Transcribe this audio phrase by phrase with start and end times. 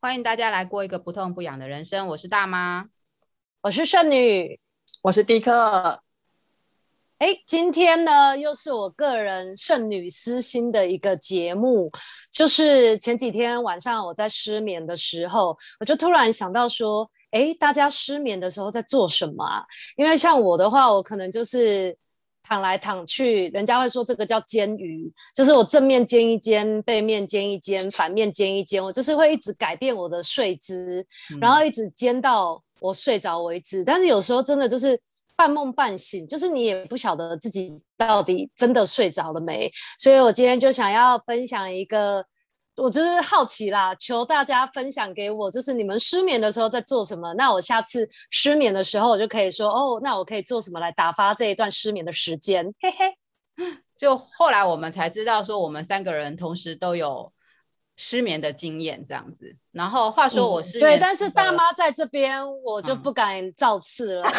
[0.00, 2.06] 欢迎大家来过一个不痛不痒的人生。
[2.06, 2.88] 我是大妈，
[3.62, 4.60] 我是剩女，
[5.02, 6.00] 我是迪克。
[7.18, 11.90] 哎，今天呢，又是我个人剩女私心的一个节目。
[12.30, 19.64] 就是前几天晚上我在失眠的时候，我就突然想到说，哎，大家失眠的时候在做什么啊？
[19.96, 21.98] 因为像我的话，我可能就是。
[22.48, 33.84] 躺来躺去，人家会说这个叫煎鱼，就是我正面煎一煎，背面煎一煎，反面煎一煎，我就是会一直改变我的睡姿，嗯、然后一直煎到我睡着为止。
[33.84, 34.98] 但是有时候真的就是
[35.36, 39.70] 半梦半醒，就是你也不晓得自己到底真的睡着了没。
[39.98, 42.24] 所以我今天就想要分享一个。
[42.80, 47.34] 我就是好奇啦，求大家分享给我，就是你们失眠的时候在做什么？
[47.34, 52.64] 那我下次失眠的时候，我就可以说哦，那我可以做什么来打发这一段失眠的时间？
[52.80, 53.14] 嘿嘿。
[53.98, 57.32] 就后来我们才知道，说我们三个人同时都有。
[58.00, 64.30] 失眠的经验这样子，然后话说我是、嗯、对，但是大妈在这边，我就不敢造次了。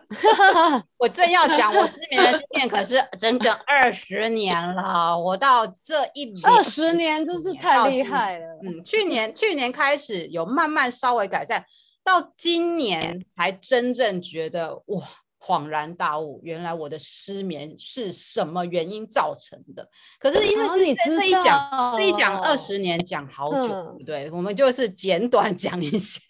[0.96, 5.14] 我正要讲，我失眠的经验可是整整二十年了。
[5.18, 8.46] 我到这一二十年真是太厉害了。
[8.64, 11.62] 嗯，去年去年开始有慢慢稍微改善，
[12.02, 15.02] 到今年才真正觉得哇。
[15.46, 19.88] 恍然大悟，原来我的失眠是什么原因造成的？
[20.18, 26.20] 可是因为你这一讲，这一讲二十年讲好久，嗯、对，我们就是简短讲一下。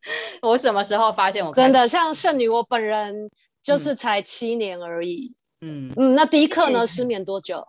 [0.40, 3.30] 我什么时候发现我真的像圣女，我本人
[3.62, 5.36] 就是才七年而已。
[5.60, 6.86] 嗯嗯，那迪克呢？
[6.86, 7.62] 失眠多久？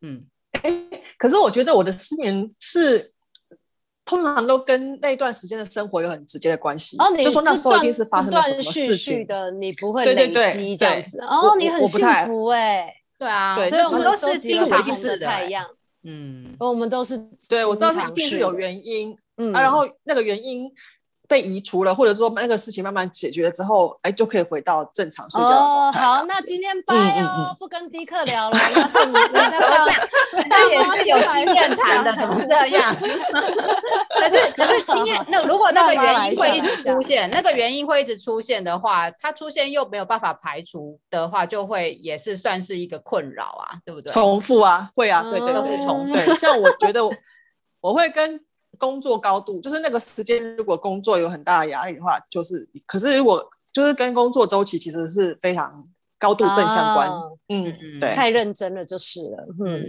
[0.00, 0.24] 嗯，
[0.62, 3.12] 欸、可是我觉得我的失眠是。
[4.06, 6.96] 通常都跟那段时间的生活有很直接的关系。
[6.96, 11.20] 哦，你就说那时候一定是发生了什么事情的，你不会累积这样子。
[11.20, 12.90] 哦，你很幸福哎。
[13.18, 15.66] 对啊，所以我们都是经常的太阳。
[16.04, 17.18] 嗯，我们都是。
[17.48, 19.14] 对，我知道是一定是有原因。
[19.36, 20.70] 嗯，啊然后那个原因。
[21.28, 26.00] 被移除了，或者说那个事情慢慢解决了之后，哎，就可以回到正常睡觉的状态。
[26.00, 29.58] 哦，好，那今天拜哦，不跟迪克聊了，那是你那个
[30.48, 32.96] 大妈有经验谈的，怎么这样？
[32.96, 44.12] 可是可是经验，那如果那个 原因会一直出现，那个原因会一直出现的话，它出现又没有办法排除的话，就会也是算是一个困扰啊，对不对？
[44.12, 46.12] 重复啊，会啊，对对对，重复。
[46.14, 47.02] 对，像我觉得
[47.80, 48.40] 我会跟。
[48.78, 52.68] 工作高度就是那个时间，如果工作有很大的压力的话，就是。
[52.86, 55.86] 可是如果就是跟工作周期其实是非常
[56.18, 57.08] 高度正相关。
[57.10, 57.64] 哦、嗯，
[58.00, 59.46] 对，太认真了就是了。
[59.64, 59.86] 嗯，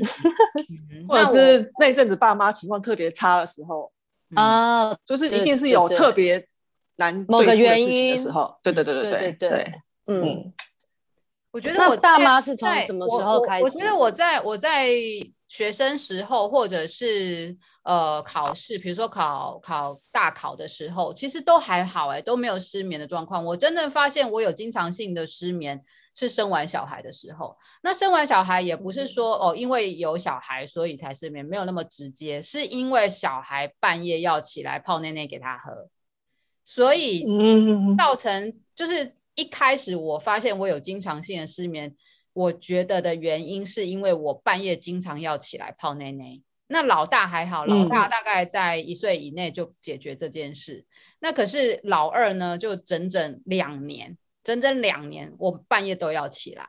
[1.08, 3.92] 或者是那阵子爸妈情况特别差的时候
[4.36, 6.46] 啊，嗯、就是一定是有特别
[6.98, 8.54] 难对付的事情的时候。
[8.62, 9.74] 对对对对对对。
[10.08, 10.54] 嗯，
[11.52, 13.64] 我觉得我大妈是从什么时候开始？
[13.64, 14.90] 我觉得我在我在
[15.48, 17.58] 学生时候，或者是。
[17.88, 23.46] 呃，考试，比如说考考大考的时候，其实都还好，哎，都没有失眠的状况。
[23.46, 25.82] 我真正发现我有经常性的失眠
[26.14, 27.56] 是生完小孩的时候。
[27.82, 35.88] 那生完小孩也不是说哦，因为有小孩所以才失眠，没有那么直接，是因为小孩半夜要起来泡奶奶给他喝，
[36.66, 37.26] 所以
[37.98, 41.96] 造成就是一开始我发现我有经常性的失眠，
[42.38, 46.40] 我觉得的原因是因为我半夜经常要起来泡奶奶。
[46.68, 50.76] 那老大还好，老大大概在一岁以内就解决这件事。
[50.76, 50.86] 嗯、
[51.22, 56.64] 那可是老二呢，就整整两年，整整两年，我半夜都要起来。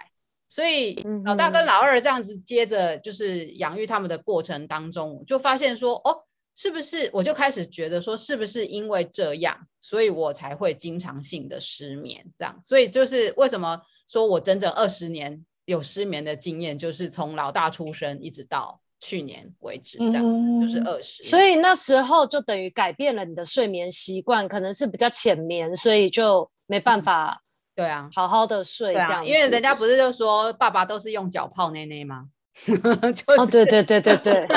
[0.48, 0.94] 所以
[1.26, 6.24] 老大跟老二这样子接着就是养育他们的过程当中，就发现说，哦，
[6.54, 12.24] 是不是我就开始觉得说，是不是因为这样，所以我才会经常性的失眠？
[12.38, 18.80] 这样，所以就是为什么说我整整二十年有失眠的经验，就是从老大出生一直到。
[19.00, 27.40] 去年为止，这样、嗯、就是二十，所以那时候就等于改变了你的睡眠习惯，可能是比较浅眠，所以就没办法，
[27.76, 29.24] 对啊，好好的睡这样、嗯啊。
[29.24, 32.24] 因为人家不是就说爸爸都是用脚泡奶奶吗？
[32.66, 34.48] 就是、哦，对对对对对，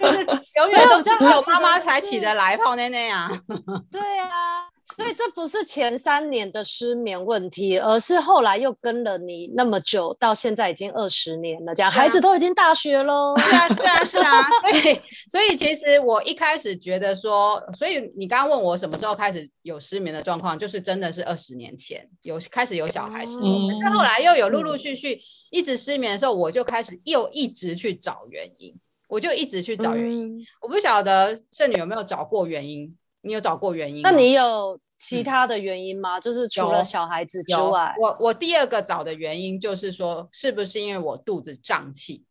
[0.00, 0.24] 就是
[0.56, 3.28] 永远都是只有妈妈才起得来泡奶奶啊。
[3.92, 4.64] 对啊。
[4.96, 13.34] 所以这不是前三年的失眠问题，而是后来又跟了你那么久，到现在已经二十年了，这样、啊、孩子都已经大学喽。
[13.38, 14.48] 是啊，是啊，是啊。
[14.60, 15.00] 所以，
[15.30, 23.46] 所以其实我一开始觉得说，所以你刚刚问我什么时候开始有失眠的状况，就是真的是二十年前有开始有小孩时候。
[23.46, 25.20] 嗯、可是后来又有陆陆续续
[25.50, 28.74] 一直失眠的时候，我就开始又一直去找原因，
[29.08, 30.38] 我就一直去找原因。
[30.38, 32.96] 嗯、我不晓得圣女有没有找过原因。
[33.22, 34.02] 你有找过原因？
[34.02, 36.18] 那你有其他的原因吗？
[36.18, 42.24] 嗯、就是除了小孩子之外，我我第二个找的原因就是说，是不是因为我肚子胀气？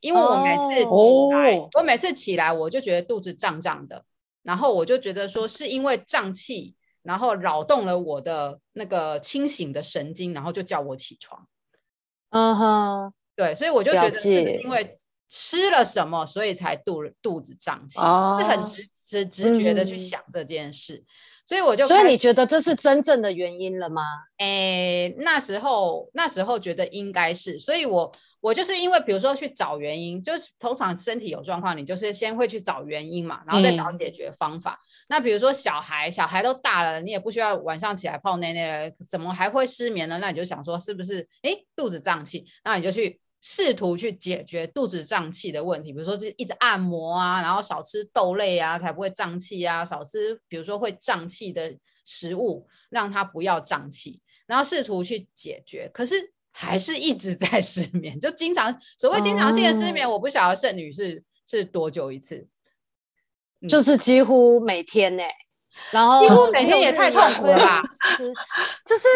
[0.00, 4.04] 因为我每次起来，哦、我每次起来我就觉得肚子胀胀的，
[4.42, 11.46] 然后我就觉得说是因为胀气，然后扰动了我的那个清醒的神经，然后就叫我起床。
[12.30, 14.98] 嗯哼，对，所以我就觉得是因为
[15.28, 21.06] 吃了什么，所以才肚肚子胀气，哦、是很直直直觉的去想这件事，嗯、
[21.46, 24.02] 所以我就，所以你觉得这是真正的原因了吗？
[24.38, 34.72] 诶，那时候那时候觉得应该是，所以我我就是因为比如说去找原因，就是通常身体有状况，你就是先会去找原因嘛，然后再找解决方法。
[34.72, 40.18] 嗯、那比如说小孩，小孩都大了，你也不需要晚上起来泡奶奶了，怎么还会失眠呢？
[40.18, 42.46] 那你就想说是不是诶肚子胀气？
[42.62, 43.18] 那你就去。
[43.46, 51.76] 试图去解决肚子胀气的问题，比如说就一直按摩啊，然后少吃豆类啊，才不会胀气啊，少吃比如说会胀气的
[52.06, 62.48] 食物，让它不要胀气，然后试图去解决，可是还是一直在 失眠，就经常所谓经常性的失眠，哦、我不晓得圣女是是多久一次，
[63.68, 65.43] 就是几乎每天呢、欸。
[65.90, 67.82] 然后几乎每天也太痛苦了吧？
[68.84, 69.08] 就是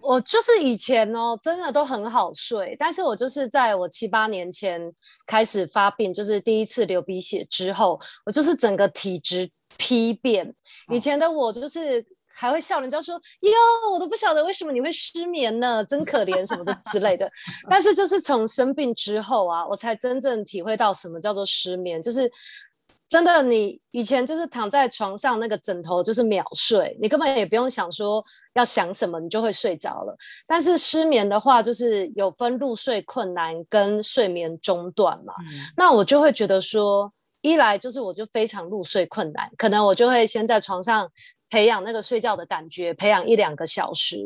[0.00, 4.80] 我就是以前哦，真的都很好睡，但是我就是在我七八年前
[5.26, 10.54] 开始发病，就是第一次流鼻血之后，我就是整个体质丕变。
[10.92, 17.30] 以前的我就是还会笑人家说哟，我都不晓得为什么你会失眠呢，真可怜什么的之类的。
[17.68, 22.30] 但是就是从生病之后啊，我才真正体会到什么叫做失眠，就是。
[23.10, 28.24] 真的，你以前就是躺在床上，那个枕头就是秒睡，你根本也不用想说
[28.54, 30.16] 要想什么，你就会睡着了。
[30.46, 35.34] 但是失眠的话，就是有分入睡困难跟睡眠中断嘛。
[35.40, 41.10] 嗯、那我就会觉得说，一来就是我就非常入睡困难，可能我就会先在床上
[41.50, 44.16] 培养那个睡觉的感觉，培养一两个小时，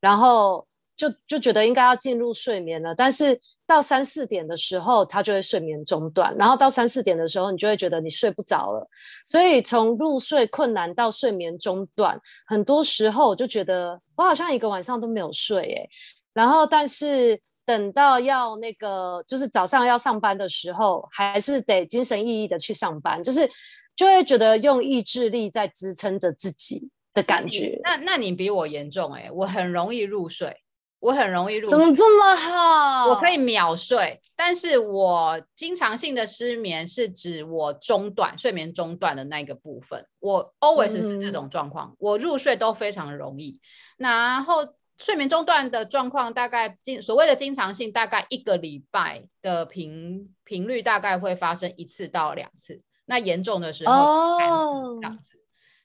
[0.00, 0.64] 然后
[0.94, 3.40] 就就觉得应该要进入睡眠了，但是。
[3.68, 8.88] 到三四点的时候，他就会睡眠中断，然后到三四点的时候，你就会觉得你睡不着了。
[9.26, 15.88] 所以从入睡困难到睡眠中断，很多时候我就觉得我好像一个晚上都没有睡诶。
[16.32, 23.46] 然后但是等到要那个就是早上要上班的时候，还是得精神奕奕的去上班，就是
[23.94, 27.78] 就会觉得用意志力在支撑着自己的感觉。
[27.84, 30.56] 那那你比我严重诶，我很容易入睡。
[31.00, 33.06] 我很容易入睡，怎么这么好？
[33.08, 40.04] 我可以秒睡，但是我经常性的失眠是指我中断睡眠中断的那个部分。
[40.18, 43.60] 我 always 是这种状况，嗯、我入睡都非常容易。
[43.96, 44.66] 然后
[44.98, 52.82] 睡眠中断的状况大概经所谓的经常性，大概一个礼拜的频频率大概会发生一次到两次。
[53.06, 55.37] 那严重的时候，哦，这样子。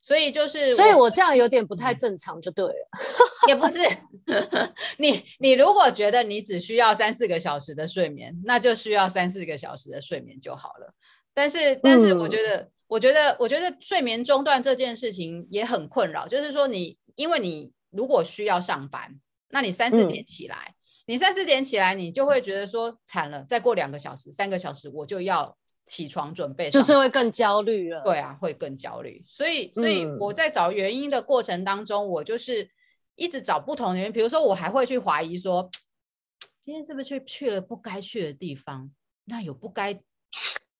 [0.05, 2.89] 所以就是，所以我这样有点不太正常，就对了，
[3.47, 3.79] 也不是。
[4.97, 10.93] 你你如果觉得你只需要三四个小时的睡眠，那就需要三四个小时的睡眠就好了。
[11.33, 16.27] 但是，但是我觉得，嗯、我觉得，我觉得睡眠中断这件事情也很困扰。
[16.27, 19.15] 就是说，你因为你如果需要上班，
[19.51, 20.75] 那你三四点起来，嗯、
[21.05, 25.57] 你三四点起来，你就会觉得说惨了，再过两个小时、三个小时，我就要。
[25.87, 29.23] 起床准备就是会更焦虑了，对啊，会更焦虑。
[29.27, 32.67] 所以，所以我在找原因的过程当中，嗯、我就是
[33.15, 34.11] 一直找不同的原因。
[34.11, 35.69] 比如说，我还会去怀疑说，
[36.61, 38.89] 今天是不是去去了不该去的地方？
[39.25, 39.99] 那有不该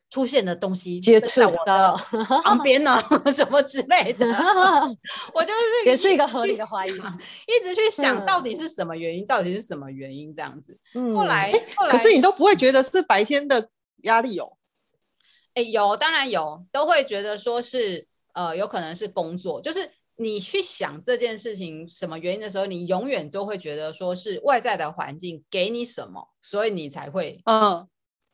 [0.10, 1.96] 出现的东西接触到
[2.44, 3.02] 旁 边呢，
[3.32, 4.26] 什么之类的？
[5.33, 10.80] 我就是也是一个合理的怀疑，一直去想到底是什么原因，嗯、到底是什么原因这样子。
[10.94, 13.69] 嗯、后来，后来可是你都不会觉得是白天的
[14.04, 14.54] 压力哦？
[15.56, 27.88] 哎，有，当然有，都会觉得说是，呃，有可能是工作，就是你去想这件事情什么原因的时候，你永远都会觉得说是外在的环境给你什么，所以你才会，嗯，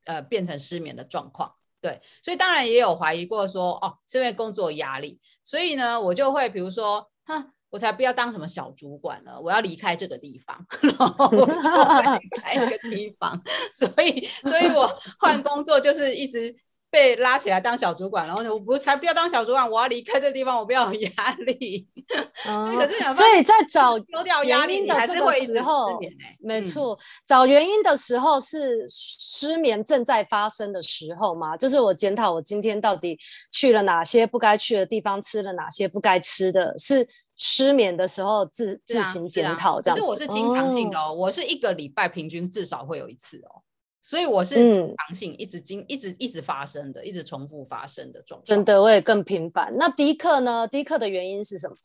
[0.06, 1.54] 呃，变成失眠的状况。
[1.82, 13.42] 对，所以当然也有怀疑过说，哦，是因为工作压力，所以呢，我就会比如说，哼，我才不要当什么小主管了，我要离开这个地方， 然后我就离开一个地方，
[13.76, 16.56] 所以，所以我换工作就是一直。
[16.92, 21.88] 被拉起来当小主管，然后我不才不要当小主管，我要离开这个地方，我不要有压力。
[22.48, 26.00] 嗯、可是所以在找丢掉压力的这个时候，
[26.40, 31.56] 没错，嗯、找原因的时候是失眠正在发生的时候嘛？
[31.56, 33.20] 就是我检讨我今天到底
[33.52, 40.02] 去了哪些不该去的地方，吃了哪些不该吃的，是失眠的时候自、啊、自行检讨这样子。
[40.02, 43.62] 可是我是经常性的哦，哦我是一个礼拜平均至少会有一次哦。
[44.02, 48.46] 所以我是经常性一直经、嗯、一直一直发生的，一直重复发生的状况。
[48.46, 49.76] 真的，我也更频繁。
[49.78, 50.68] 那迪克呢？
[50.68, 51.76] 迪克的原因是什么？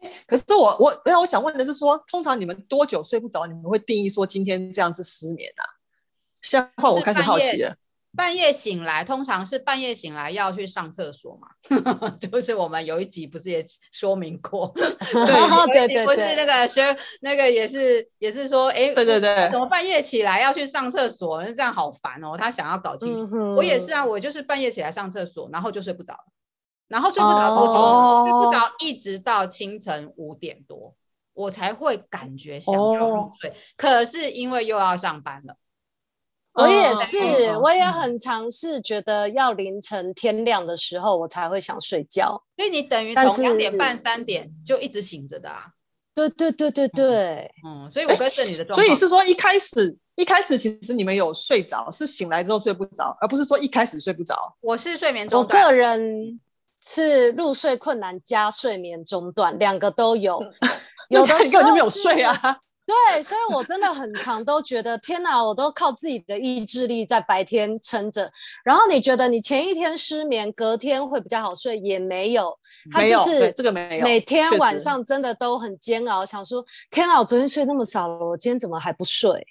[0.26, 3.46] 可是我我那我想问的是说，通常你们多久睡不着？
[3.46, 5.64] 你们会定义说今天这样子失眠啊？
[6.42, 7.74] 现在换我开始好奇了。
[8.16, 11.48] 半夜醒来，通常是半夜醒来要去上厕所嘛，
[12.18, 21.42] 就是我们有一集不是也说明过， 对对对，不是那个学那个也是也是说，哎、欸，对对对，怎么半夜起来要去上厕所？
[21.42, 23.28] 那这样好烦哦，他想要搞清楚。
[23.36, 26.16] 嗯、我也是啊，我就是半夜起来上厕所，然后就睡不着，
[26.88, 27.72] 然后睡不着多久？
[27.74, 30.94] 哦、睡不着一直到清晨五点多，
[31.32, 35.56] 我才会感觉想要入睡，哦、可是因为又要上班了。
[36.54, 42.40] 我也是，嗯、我也很尝试，觉得要凌晨天亮的时候我才会想睡觉。
[42.56, 45.66] 所以你等于从两点半三点就一直醒着的啊？
[46.14, 54.36] 对对对对对，嗯，所以我跟圣女的状况，所以是说一开始一开始其实你们有睡着，是醒来之后睡不着，而不是说一开始睡不着。
[54.60, 56.40] 我是睡眠中断，我个人
[56.86, 60.40] 是入睡困难加睡眠中断，两个都有。
[61.10, 62.60] 有的时候就没有睡啊。
[62.86, 68.30] 对，所以我真的很常都觉得天哪，我都靠自己的意志力在白天撑着。
[68.62, 72.54] 然后你觉得你前一天失眠，隔天会比较好睡，也没有，
[72.94, 74.04] 没有，对，这个没有。
[74.04, 79.46] 每天晚上真的都很煎熬，想说天哪，我昨天睡那么少了，我今天怎么还不睡？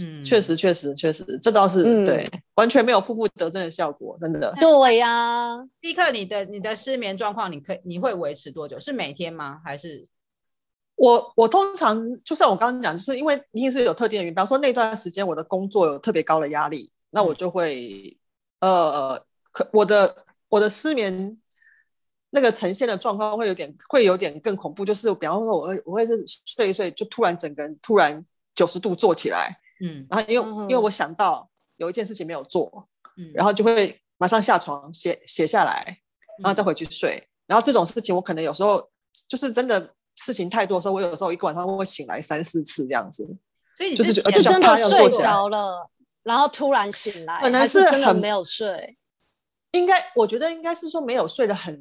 [0.00, 4.54] 嗯，确实，确实，确实，这倒是、嗯、对，完全没有负负得正的效果，真的。
[4.58, 8.80] 对呀，立刻你的你的失眠状况，你可以你会维持多久？
[8.80, 9.60] 是每天吗？
[9.62, 10.06] 还是？
[10.98, 18.18] 我我通常就像我刚刚讲，就是因为一定是有特定的原因，比方说那段时间我的工作有特别高的压力，那我就会
[18.58, 21.38] 呃，可我的我的失眠
[22.30, 28.26] 那个呈现的状况会有点会有点更恐怖，就是比方说我会我会是睡一睡就突然整个人突然
[28.56, 36.00] 九十度坐起来，嗯，然后因为、嗯、因为我想到有一件事情没有做，嗯，然后就会马上下床写写下来，
[36.42, 38.90] 然后再回去睡，嗯、然后这种事情我可能有时候
[39.28, 39.94] 就是真的。
[40.18, 43.24] 事情太多的时候，我有时候一个晚上会醒来三四次这样子，
[43.76, 45.88] 所以你就是是真的睡着了，
[46.22, 48.96] 然后突然醒来，可能是真的没有睡。
[49.72, 51.78] 应该我觉得应该是说没有睡得很，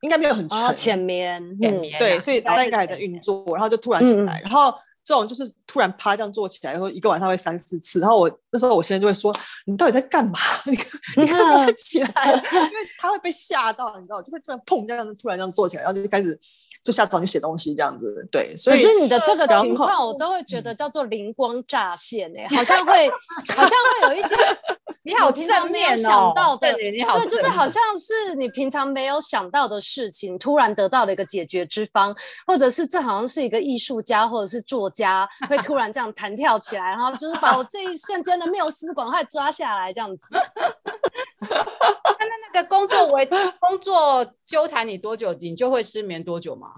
[0.00, 4.74] 应该没有很沉，浅眠，浅眠，对，所以脑袋应该还在运作，然后就突然醒来，然后。
[5.04, 9.34] 这种就是突然趴这样坐起来，然后一个晚上会三四次，然后我那时候我现在就会说
[9.66, 10.38] ：“你到底在干嘛？
[10.64, 10.72] 你
[11.20, 12.08] 你干嘛起来？”
[12.54, 12.68] 因为
[12.98, 16.38] 他会被吓到，你知道，就会突然砰这样子突然这样坐起来，然后就开始
[16.82, 18.26] 就下床去写东西这样子。
[18.32, 24.34] 对，所以可是你的这个情况，我都会觉得叫做灵光乍现诶、欸，好像会好像会有一些
[25.04, 32.14] 你好平常没有想到的，对，就是好像是你平常没有想到的事情，突然得到了一个解决之方，
[32.46, 34.90] 或者是这好像是一个艺术家或者是作。
[34.94, 40.28] 家会突然这样弹跳起来，然后就是把我这一瞬间的缪斯赶快抓下来，这样子。
[40.30, 46.68] 那那个工作为工作纠缠你多久，你就会失眠多久吗？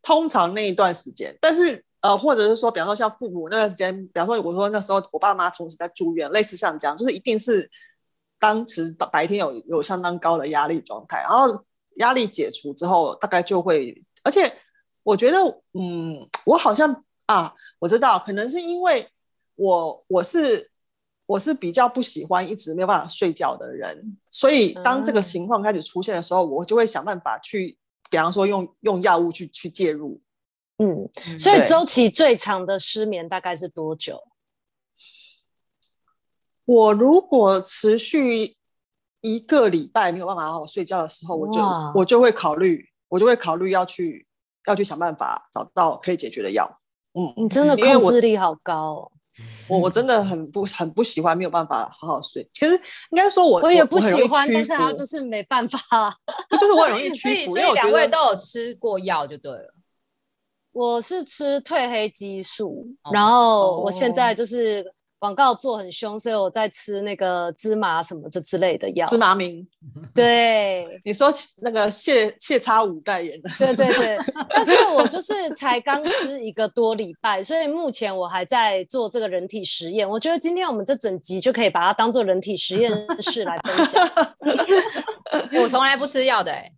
[0.00, 7.70] 通常那一段时间，但是呃，或者是说，比方说像父母那段时间，比方说我说那时候我爸妈同时在住院，类似像这样，就是一定是
[8.38, 11.64] 当时白天有有相当高的压力状态，然后
[11.96, 14.50] 压力解除之后，大概就会，而且。
[15.04, 15.38] 我觉得，
[15.72, 19.08] 嗯，我好像啊，我知道，可能是因为
[19.56, 20.70] 我我是
[21.26, 27.76] 我是比较不喜欢一直没有办法睡觉的人，所以当这个情况开始出现的时候，嗯、我就会想办法去，
[28.10, 30.20] 比方说用用药物去去介入。
[30.78, 34.22] 嗯，所以周期最长的失眠大概是多久？
[36.64, 38.56] 我如果持续
[39.20, 41.60] 一个礼拜没有办法好好睡觉的时候，我就
[41.96, 44.26] 我就会考虑，我就会考虑要去。
[44.66, 46.80] 要去想办法找到可以解决的药。
[47.14, 49.12] 嗯，你真的控制力好高哦。
[49.66, 52.48] 我我真的很不很不喜欢没有办法好好睡。
[52.52, 55.78] 其实应该说我，我也不喜欢，但是他就是没办法。
[56.50, 57.56] 就是我很容易屈服。
[57.56, 59.74] 因为两位都有吃过药就对了。
[60.72, 64.92] 我是吃褪黑激素，然后我现在就是。
[65.22, 69.06] 广告做很凶，所以我在吃那个芝麻什么这之类的药。
[69.06, 69.64] 芝麻明
[70.12, 74.18] 对，你说那个谢谢叉五代言的，对对对。
[74.50, 80.10] 但是我就是才刚吃一个多礼拜，所以目前我还在做这个人体实验。
[80.10, 84.10] 我觉得今天我们这整集就可以把它当做人体实验室来分享。
[85.62, 86.72] 我从来不吃药的、欸，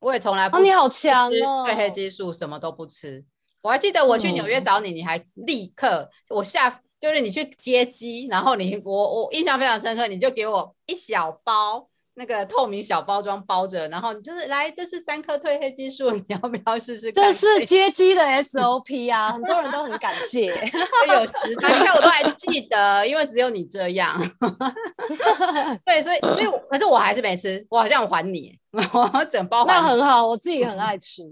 [0.00, 0.60] 我也从来不吃。
[0.60, 1.64] 哦，你好强哦！
[1.66, 3.24] 褪黑激素什么都不吃。
[3.62, 6.82] 我还记得我去纽约找你，嗯、你还立刻我下。
[7.06, 17.24] 就是你去接机，然后你我我印象非常深刻，你就给我一小包那个透明小包装包着，然后你就是来，这是三颗褪黑激素， 你要不要试试看？
[17.24, 20.46] 这是接机的 SOP 啊，很多人都很感谢。
[21.08, 24.18] 有时差，你看我都还记得，因为只有你这样。
[25.84, 29.66] 对，所以所以，可是我还是没吃，我好像还你，我整包。
[29.66, 31.22] 那很好，我自己很爱吃。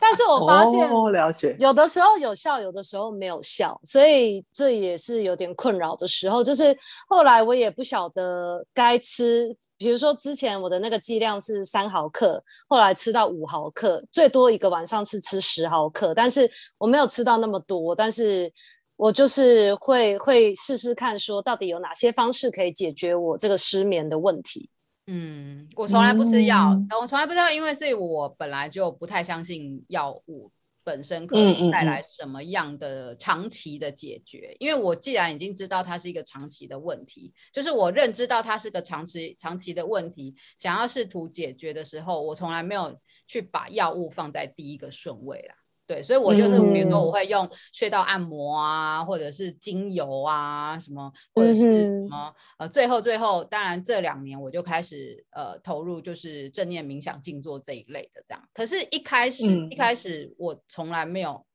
[0.00, 6.44] 但是我发现，哦，了解，有的时候有效，有的时候没有效，所以这也是有点困扰的时候。
[6.44, 9.56] 就是后来我也不晓得该吃。
[9.78, 18.50] 比如说，之前我的那个剂量是三毫克，后来吃到五毫克，最多一个晚上是吃十毫克，但是我没有吃到那么多，但是
[18.96, 24.70] 我就是会会试试看，说到底有哪些方式可以解决我这个失眠的问题。
[25.08, 30.50] 嗯，我从来不吃药，嗯、我从来不知道，因为是我本来就不太相信药物。
[30.86, 34.50] 本身可以带来什么样的长期的解决？
[34.50, 45.56] 嗯嗯嗯，因为我既然已经知道它是一个长期的问题，就是我认知到它是个长期长期的问题，想要试图解决的时候，我从来没有去把药物放在第一个顺位啦。
[45.86, 58.48] 对，所以我就是比如说我会用穴道按摩啊，或者是精油啊，什么或者是什么呃，最后最后，当然这两年我就开始呃投入就是正念冥想静坐这一类的这样。
[58.52, 61.46] 可是，一开始一开始我从来没有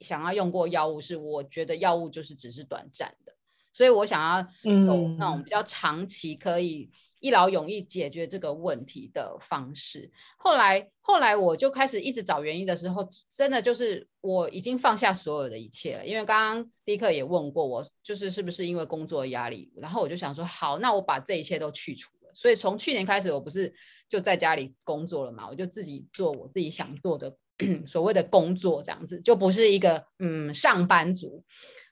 [0.00, 3.32] 想要用过药物，是我觉得药物就是只是短暂的，
[3.72, 4.42] 所以我想要
[4.84, 6.90] 走那种比较长期可以。
[7.20, 10.10] 一劳永逸解决这个问题的方式。
[10.36, 16.06] 后来，后来我就开始一直找原因的时候，真的就是我已经放下所有的一切了。
[16.06, 19.72] 因为刚刚立刻也问过我，就是是不是因为工作压力？
[19.76, 22.30] 然后我就想说，好，那我把这一切都去除了。
[22.34, 23.72] 所以从去年开始，我不是
[24.08, 25.48] 就在家里工作了嘛？
[25.48, 27.36] 我就自己做我自己想做的
[27.84, 31.42] 所谓的工作，这样子就不是一个嗯上班族。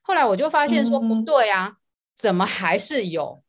[0.01, 1.77] 后来我就发现说不对啊，
[2.15, 3.43] 怎么还是有？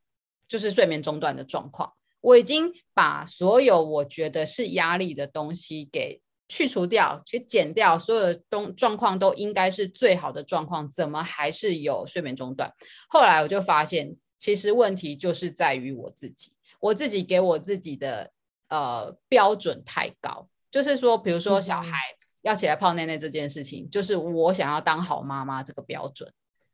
[0.48, 12.72] 就是睡眠中断的状况，我已经把所有我觉得是压力的东西给去除掉，给减掉，所有的东状况都应该是最好的状况，怎么还是有睡眠中断？
[13.08, 18.32] 后来我就发现，其实问题就是在于我自己，我自己给我自己的
[18.68, 21.98] 呃标准太高，就是说，比如说小孩
[22.40, 26.32] 要起来泡内内这件事情，就是我想要当好妈妈这个标准。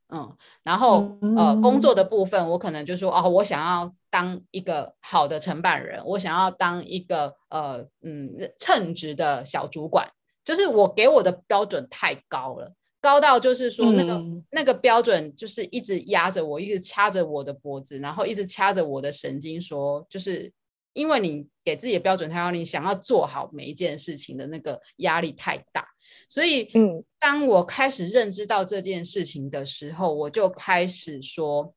[0.09, 10.09] 嗯，然后呃，工作的部分，我可能就说哦，我想要当一个好的承办人，我想要当一个呃嗯称职的小主管，
[10.45, 20.53] 就是我给我的标准太高了，高到就是说那个、嗯、那个标准就是一直压着我，一直掐着我的脖子，然后一直掐着我的神经说，说就是
[20.95, 25.87] 因为你给自己的标准太高，你想要做好每一件事情的那个压力太大。
[26.29, 31.75] 所以，嗯，当我开始认知到这件事情的时候，我就开始说，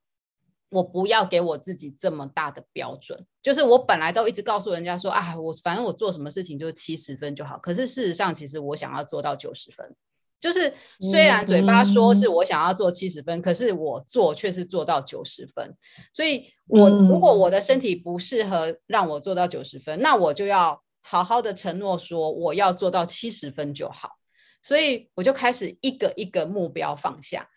[0.69, 3.25] 我不要给我自己这么大的标准。
[3.41, 7.57] 就是我本来都一直告诉人家说，啊，我反正我做什么事情就七十分就好。
[7.57, 9.95] 可是事实上，其实我想要做到九十分。
[10.39, 10.71] 就是
[11.11, 15.75] 虽然嘴巴说是我想要做七十分，可是我做却是做到九十分。
[16.13, 24.11] 所以我，我如果我的身体不适合让我做到九十分，那我就要好好的承诺说，我要做到七十分就好。
[24.61, 27.47] 所以我就开始一个一个目标放下，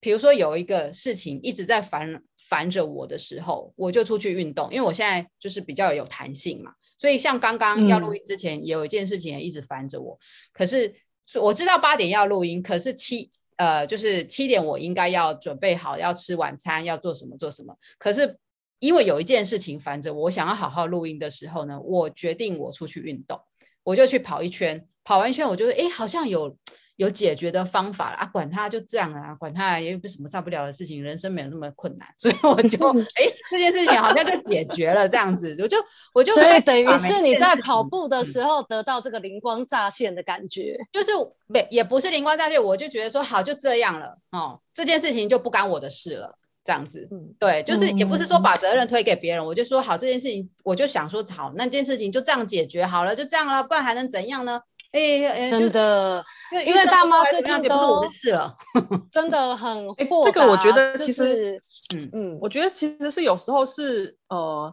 [0.00, 6.72] 比如说有一个事情一直在烦烦着我的时候，我就出去运动，因为我现在就是比较有弹性嘛。
[6.96, 10.14] 所以像刚刚要录音之前，也有一件事情也一直烦着我。
[10.14, 10.94] 嗯、可是
[11.40, 17.76] 我知道八点要录音，可是七呃就是七点我应该要准备好要吃晚餐，要做什么做什么。
[17.98, 18.38] 可是
[18.78, 23.40] 因为有一件事情烦着我，想要好好录音的时候呢，我决定我出去运动，
[23.84, 24.86] 我就去跑一圈。
[25.04, 26.56] 跑完一圈，我觉得哎，好像有
[27.02, 28.26] 有解决的方法了啊！
[28.26, 32.78] 管他就这样啊，管他也不是什么大不了的事情，人生没有那么困难， 所以我就
[33.18, 35.76] 哎，这件事情好像就解决了这样子，我就
[36.14, 41.10] 我就所以等于是你在跑步的时候得到这个灵光乍现的感觉，嗯、就是
[41.46, 46.38] 没也不是灵光乍现，我就觉得说好就这样了哦，这件事情就不干我的事了。
[46.64, 47.08] 这样子，
[47.40, 54.62] 对，就是也不是说把责任推给别人，嗯、我就说好这件事情，我就想说好，那件事情就这样解决好了，就这样了，不然还能怎样呢？
[54.92, 56.22] 哎、真的，
[56.66, 58.54] 因为大猫最近都是了，
[59.10, 59.86] 真的很
[60.24, 61.56] 这个我觉得其实，就是、
[61.96, 64.72] 嗯嗯，我觉得其实是有时候是呃，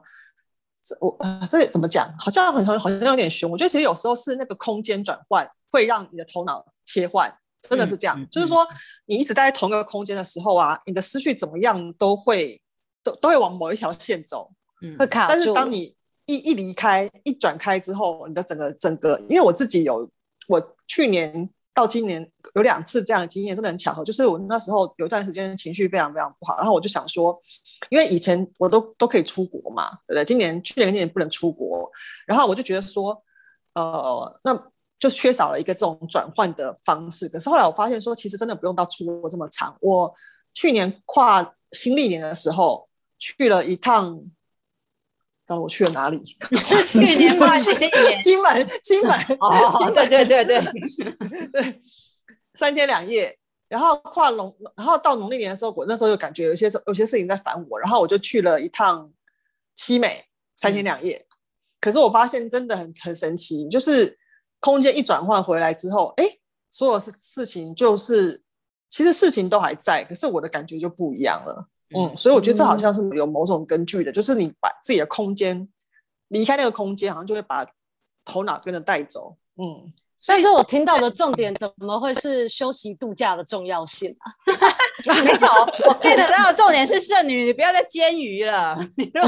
[1.00, 2.14] 我啊、呃，这怎么讲？
[2.20, 3.50] 好像很好像有点凶。
[3.50, 7.34] 我觉得其实有时候是那个空间转换会让你的头脑切换。
[7.62, 8.66] 真的是这样，嗯、就是说，
[9.06, 12.62] 你一直待在同一个空间的时候啊，你的思绪怎么样都会
[13.04, 14.50] 都都会往某一条线走，
[14.82, 15.34] 嗯，会卡住。
[15.34, 15.94] 但是当你
[16.30, 20.08] 一一离开、一转开之后，你的整个整个，因为我自己有，
[20.48, 24.04] 我去年到今年有两次这样的经验，真的很巧合。
[24.04, 27.36] 就是我那时候有一段时间情绪非常非常不好，然后我就想说，
[27.90, 30.24] 因为以前我都都可以出国嘛，对不对？
[30.24, 31.90] 今年去年今年不能出国，
[32.28, 33.24] 然后我就觉得说，
[33.74, 34.54] 呃，那
[35.00, 37.28] 就缺少了一个这种转换的方式。
[37.28, 39.76] 可是后来我发现说，其实真的不用到出国这么长。
[39.82, 40.14] 我
[40.54, 42.88] 去年跨新历年的时候
[43.18, 44.22] 去了一趟。
[45.58, 46.18] 我去了哪里？
[46.84, 50.62] 去年跨新年，金门，金门，哦，金门，对对对
[51.54, 51.82] 对，
[52.56, 53.38] 三天两夜，
[53.70, 59.10] 然后跨龙，然后到农历年的时候，我那时候就感觉有些事，有些事情在烦我，然后我就去了一趟
[59.76, 60.26] 西美，
[60.58, 61.16] 三天两夜。
[61.16, 61.36] 嗯、
[61.80, 64.18] 可是我发现真的很很神奇，就是
[64.60, 66.26] 空间一转换回来之后，哎，
[66.70, 68.44] 所有事事情就是
[68.90, 71.68] 其实事情都还在，可是我的感觉就不一样了。
[71.96, 75.68] 嗯，所以我觉得这好像是有某种根据的，嗯、就是你把自己的空间
[76.28, 77.66] 离开那个空间，好像就会把
[78.26, 79.38] 头脑跟着带走。
[79.56, 79.92] 嗯，
[80.28, 84.26] 但是我听到的重点怎么会是休息度假的重要性啊？
[85.24, 85.38] 没有，
[85.88, 89.26] 我 get 到的重点是剩女，你不要再煎鱼了，你说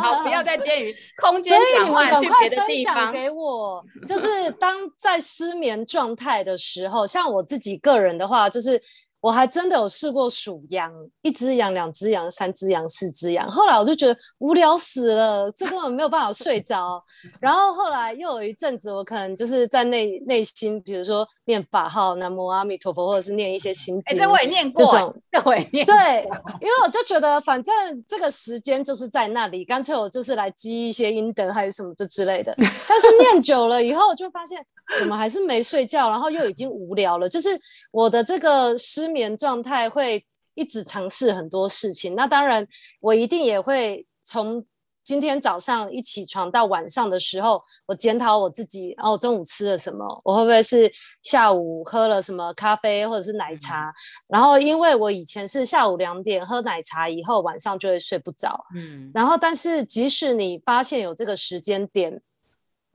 [0.00, 3.12] 好，不要再煎鱼，空间转换去别的地方。
[3.12, 8.80] 给我，就是当在失眠状态的时候，像我自己个人的话，就是。
[9.26, 10.88] 我还真的有试过数羊，
[11.22, 13.50] 一只羊、两只羊、三只羊、四只羊。
[13.50, 17.02] 后来我就觉得无聊死了，这根本没有办法睡着。
[17.40, 24.16] 然后后来又有一阵子，我可能就是在内内心，比如说念法号、南无阿弥陀佛，或者是念一些心经。
[24.16, 25.84] 哎，这我也念过，这种这我也念。
[25.84, 26.22] 对，
[26.60, 27.74] 因为我就觉得反正
[28.06, 32.54] 这个时间就是在那里，干脆我就是来积一些阴德，还是什么这之类的。
[32.58, 34.64] 但是念久了以后，就发现
[34.98, 37.28] 怎么还是没睡觉，然后又已经无聊了。
[37.28, 37.48] 就是
[37.90, 42.14] 我的这个失眠状态会一直尝试很多事情。
[42.14, 42.66] 那当然，
[43.00, 44.64] 我一定也会从
[45.04, 48.94] 今天早上一起床到晚上的时候，我检讨我自己。
[48.96, 50.04] 然后我中午吃了什么？
[50.24, 50.90] 我会不会是
[51.22, 53.92] 下午喝了什么咖啡或者是奶茶？
[54.28, 58.64] 然后因为我以前是下午两点喝奶茶以后，晚上就会睡不着。
[58.74, 59.10] 嗯。
[59.12, 62.22] 然后，但是即使你发现有这个时间点。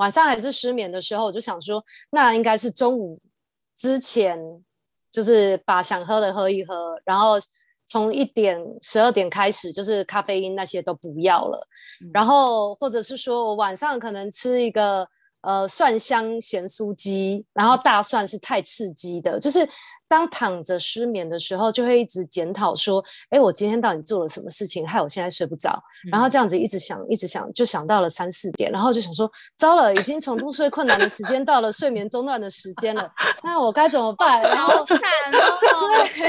[0.01, 3.19] 晚上还是失眠的时候，我就想说，那应该是中午
[3.77, 4.39] 之前，
[5.11, 7.35] 就是把想喝的喝一喝，然后
[7.85, 11.67] 从一点十二点开始，就是咖啡因那些都不要了，
[12.01, 15.07] 嗯、然后或者是说我晚上可能吃一个
[15.41, 19.69] 呃蒜香咸酥鸡，然后大蒜是太刺激的，就是。
[20.11, 33.09] 当躺着失眠的时候，就会一直检讨说：“哎，我今天到底做了什么事情，害我现在睡不着？”然后这样子一直想，一直想，就想到了三四点，然后就想说：“糟了，已经从入睡困难的时间到了睡眠中断的时间了，
[33.41, 36.27] 那我该怎么办？”然后， 对，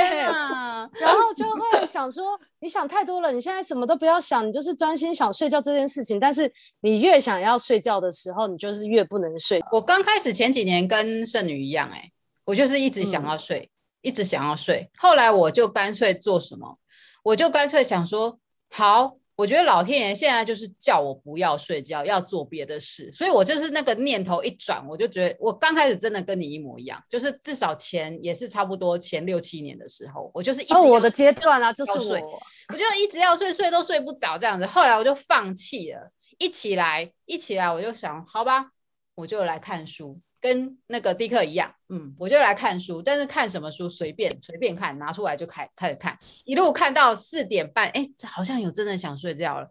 [1.01, 6.21] 然后就会想说：“你想太多了，你现在什么都不要想，你就是专心想睡觉这件事情。
[6.21, 6.49] 但是
[6.83, 12.09] 你越想要睡觉的时候，你就是越不能睡。”我刚开始前几年跟剩女一样，哎，
[12.45, 13.59] 我就是一直想要睡。
[13.59, 13.72] 嗯
[14.03, 16.79] 一直想要睡，后来我就干脆做什么，
[17.23, 18.39] 我就干脆想说，
[18.69, 38.73] 好，我觉得老天爷现在就是叫我不要睡觉，要做别的事，所以我就是那个念头一转，我就觉得我刚开始真的跟你一模一样，就是至少前也是差不多前六七年的时候，我就是一直、哦、我的阶段啊，就是我，我就一直要睡，睡都睡不着这样子，后来我就放弃了，一起来一起来，我就想，好吧，
[39.15, 40.21] 我就来看书。
[40.43, 49.69] 跟那个迪克一样，嗯，我就来看书，但是看什么书随便随便看，拿出来就开开始看，一路看到四点半，哎，好像有真的想睡觉了。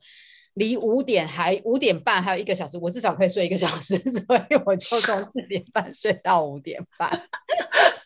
[0.56, 7.10] 离五点还五点半还有一个小时，我至少可以睡一个小时， 所以我就从四点半睡到五点半。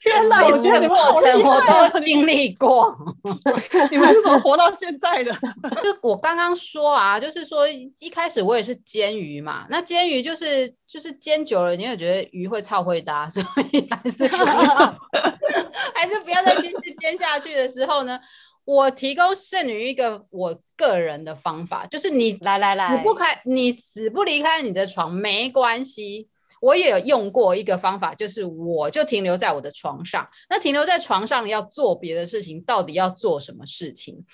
[0.05, 2.95] 天哪，我觉得你们好厉害，我都经历过。
[3.91, 5.33] 你们是怎么活到现在的？
[5.83, 13.41] 就我刚刚说啊，就是说一开始我也是煎鱼嘛，那煎鱼就是就是煎久了，你也觉得鱼会超会搭， 所
[13.71, 18.19] 以还是还是不要再继续煎下去的时候呢。
[18.63, 26.27] 我提供剩女一个我个人的方法，就是你来来来，你不开，你死不离开你的床没关系。
[26.65, 30.27] 我也有用过一个方法，就是我就停留在我的床上。
[30.49, 34.25] 那停留在床上要做别的事情，到底要做什么事情？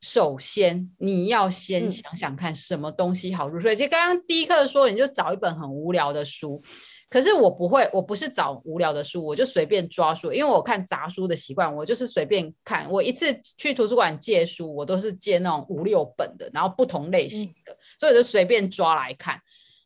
[0.00, 3.74] 首先你要先想想看什么东西好入睡。
[3.74, 6.62] 其实刚刚第一课说，你就找一本很无聊的书。
[7.08, 12.88] 可是我不会，我不是找无聊的书，我就随便抓书，因为我看杂书的习惯，我就是随便看。
[12.88, 19.40] 我一次去图书馆借书，我都是借那种五六本的，然后不同类型的，嗯、所以我就随便抓来看。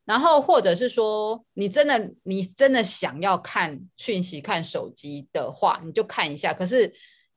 [0.05, 6.53] 然后或者是说，你真的你真的想要看讯息、看手机的话，你就看一下。
[6.53, 6.93] 可是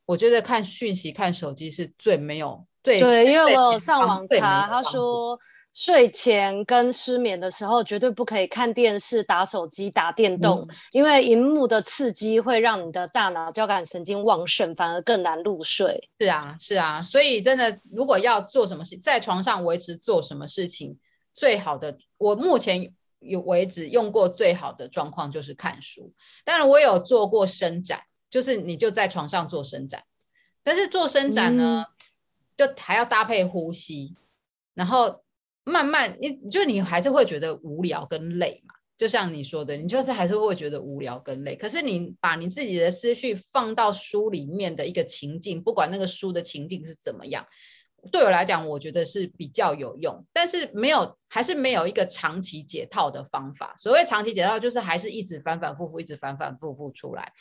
[0.06, 5.38] 我觉得看讯息、看手机是最没有最对，因为我有上网查，他说。
[5.70, 16.08] 睡前跟失眠的时候，绝对不可以看电视、打手机、打电动，嗯、因为荧幕的刺激会让你的大脑交感神经旺盛，反而更难入睡。
[16.18, 20.96] 是啊，是啊，所以真的，如果要做什么事，在床上维持做什么事情，
[21.38, 26.12] 最好的，我目前有为止用过最好的状况就是看书。
[26.44, 30.02] 当然，我有做过伸展，就是你就在床上做伸展，
[30.62, 34.12] 但是做伸展呢，嗯、就还要搭配呼吸，
[34.74, 35.22] 然后。
[35.70, 41.54] 慢慢，你就你还是会觉得无聊跟累嘛，就像你说的，你就是还是会觉得无聊跟累。
[41.54, 47.46] 可是你把你自己的思绪放到书里面的一个情境，不管那个书的情境是怎么样，
[48.10, 50.24] 对我来讲，我觉得是比较有用。
[50.32, 53.74] 但是没有，还是没有一个长期解套的方法。
[53.78, 57.32] 所谓长期解套，就是还是一直反反复复，一直反反复复出来。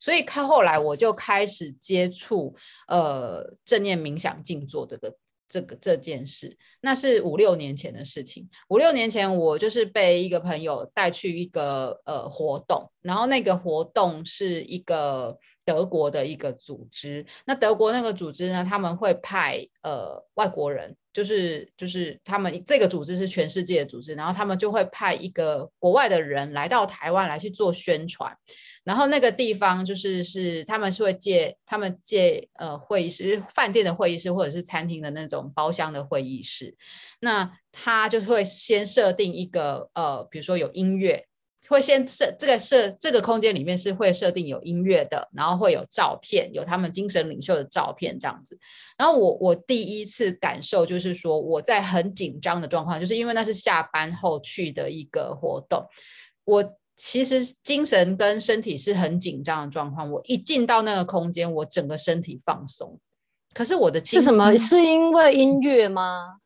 [0.00, 2.54] 所以看后来我就开始接触
[2.88, 5.16] 呃正念冥想静坐这个。
[5.46, 8.48] 这个这件事，那是五六年前的事情。
[8.70, 17.24] 五六年前，我就是被一个朋友带去一个呃活动，然后那个活动是一个德国的一个组织。
[17.46, 20.96] 那德国那个组织呢，他们会派呃外国人。
[21.14, 28.36] 就是就是他们这个组织是全世界的组织，然后他们就会派一个国外的人来到台湾来去做宣传，
[28.82, 36.74] 然后那个地方就是是他们是会借他们借呃会议室，饭店的会议室或者是餐厅的那种包厢的会议室，
[37.20, 41.28] 那他就会先设定一个呃，比如说有音乐。
[41.68, 48.58] 会先设这个设这个空间里面是会设定有音乐的，然后会有照片，有他们精神领袖的照片这样子。
[48.98, 55.84] 然后我我第一次感受就是说我在很紧张的状况，就是因为那是下班后去的一个活动，
[56.44, 56.64] 我
[56.96, 60.10] 其实精神跟身体是很紧张的状况。
[60.10, 63.00] 我一进到那个空间，我整个身体放松。
[63.52, 64.56] 可是我的是什么？
[64.56, 66.36] 是因为音乐吗？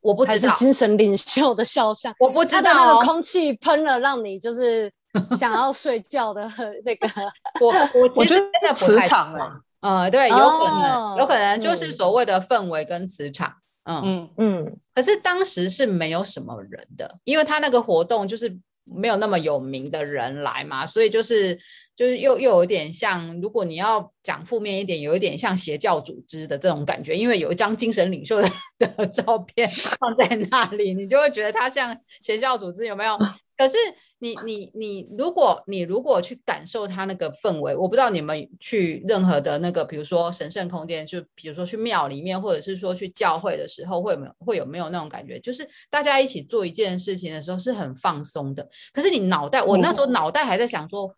[0.00, 2.72] 我不知道，还是精神领袖的肖像，我不知道。
[2.72, 4.92] 那个空气喷了，让你就是
[5.36, 6.42] 想要睡觉的
[6.84, 7.08] 那个。
[7.60, 13.52] 我我我觉得那磁场嘛，呃，对，有可能，哦、有可能就是所谓的氛围跟磁场。
[13.84, 14.76] 嗯嗯嗯。
[14.94, 18.58] 可是当时是没有什么人的，因为他那个活动就是
[18.96, 21.58] 没有那么有名的人来嘛，所以就是。
[22.00, 33.18] 就是又又有点像，如果你要讲负面一点，有一点像邪教组织的这种感觉，因为有一张精神领袖的的照片放在那里，你就会觉得他像邪教组织，有没有？
[33.54, 33.76] 可是
[34.20, 45.38] 你你你，如果你如果去感受他那个氛围，我不知道你们去任何的那个，比如说神圣空间，就比如说去庙里面，或者是说去教会的时候，会有没有会有没有那种感觉？
[45.40, 51.14] 就是大家一起做一件事情的时候是很放松的，可是你脑袋，我那时候脑袋还在想说。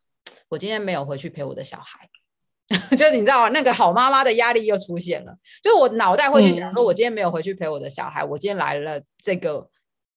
[0.53, 2.07] 我今天没有回去陪我的小孩，
[2.95, 5.35] 就你知道那个好妈妈的压力又出现了。
[5.63, 9.67] 就我脑袋会去想说，我今天没有回去陪我的小孩，嗯、我今天来了这个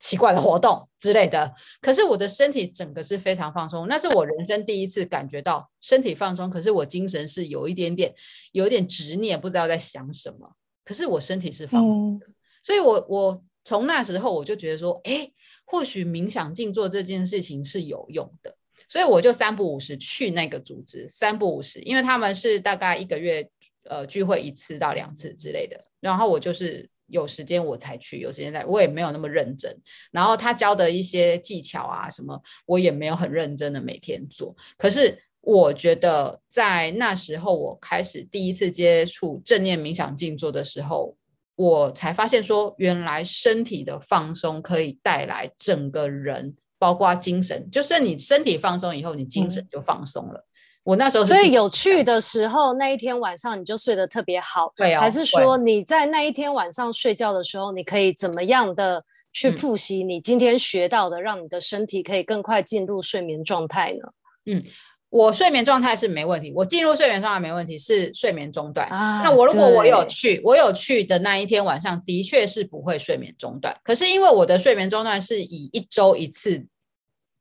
[0.01, 1.53] 奇怪的活动之类的。
[1.79, 6.49] 可是我的身体整个是非常放松，那是我人生第一次感觉到身体放松。
[6.49, 8.13] 可是我精神是有一点点，
[8.51, 10.53] 有一点执念，不知道在想什么。
[10.83, 15.31] 可是我身体是放松的，嗯、所以我我从那时候我就觉得说，哎，
[15.63, 18.54] 或许冥想静坐这件事情是有用的。
[18.87, 23.47] 所以我就三不五时去那个组织，三不五时，因为他们是大概一个月
[23.89, 29.75] 呃聚会一次到两次之类的，然后我就是有时间我才去，有时间在，我也没有那么认真。
[30.11, 34.55] 然后他教的一些技巧啊什么，我也没有很认真的每天做。
[34.77, 41.15] 可是我觉得在那时候，我开始第一次接触正念冥想静坐的时候，
[41.55, 46.55] 我才发现说，原来身体的放松可以带来整个人。
[46.77, 50.39] 包括精神，就是你身体放松以后，你精神就放松了。
[50.39, 50.45] 嗯、
[50.83, 55.01] 我那时候，所以有趣的时候，那一天晚上你就睡得特别好，对啊、哦？
[55.01, 64.09] 还是说你在那一天晚上睡觉的时候，你可以怎么样的去复习你今天学到的，嗯、让你的身体可以更快进入睡眠状态呢？
[64.45, 64.63] 嗯，
[65.09, 68.87] 我睡眠状态是没问题，我进入睡眠状态没问题，是睡眠中断。
[68.89, 73.75] 啊、那我如果我有去，我有去的那一天晚上，的确是不会睡眠中断。
[73.83, 76.65] 可是因为我的睡眠中断是以一周一次。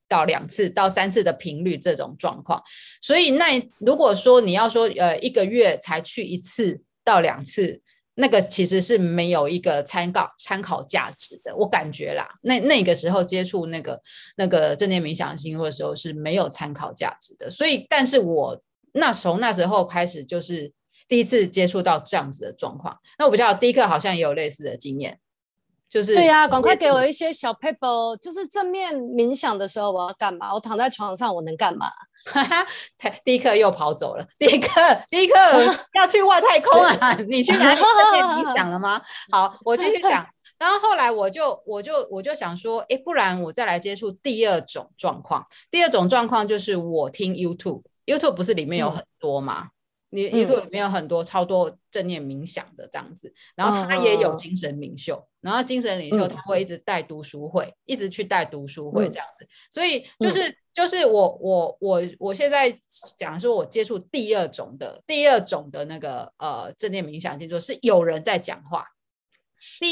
[0.07, 2.63] 到两次到三次的频率这种状况，
[3.01, 3.47] 所以那
[3.79, 7.81] 如果说你要说呃一个月才去一次到两次，
[8.15, 12.29] 那个其实是没有一个参考参考价值的，我感觉啦。
[12.43, 14.01] 那那个时候接触那个
[14.37, 18.61] 那个正念冥想星的时候是没有参考价值的，所以但是我
[18.93, 20.73] 那从那时候开始就是
[21.09, 25.19] 第一次接触到这样子的状况，那我比较第一课好像也有类似的经验。
[25.87, 28.17] 就是对呀、啊，赶快给我一些小 paper。
[28.17, 30.53] 就是正面冥想的时候，我要干嘛？
[30.53, 31.87] 我躺在床上，我能干嘛？
[32.33, 32.67] 哈哈，
[33.23, 34.27] 第一课又跑走了。
[34.39, 35.35] 第一课，第一课
[35.95, 37.15] 要去外太空啊！
[37.29, 39.01] 你去哪里正面冥想了吗？
[39.31, 40.27] 好，我继续讲。
[40.59, 45.47] 然后后来我就我就我就想说，哎，不然我再来接触第二种状况。
[45.71, 49.65] 第二种状况就是我听 YouTube，YouTube 不是里面有很多嘛？
[49.65, 49.71] 嗯
[50.15, 62.73] 你 YouTube 里面有很多超多正念冥想的这样子，嗯、然后他也有精神领袖，嗯、然后精神领袖他会一直带读书会，嗯、一直去带读书会这样子，嗯、所以就是、嗯、就是我我我我现在
[63.19, 68.87] 讲说，我接触第二种的第二种的那个呃正念冥想静坐是有人在讲话，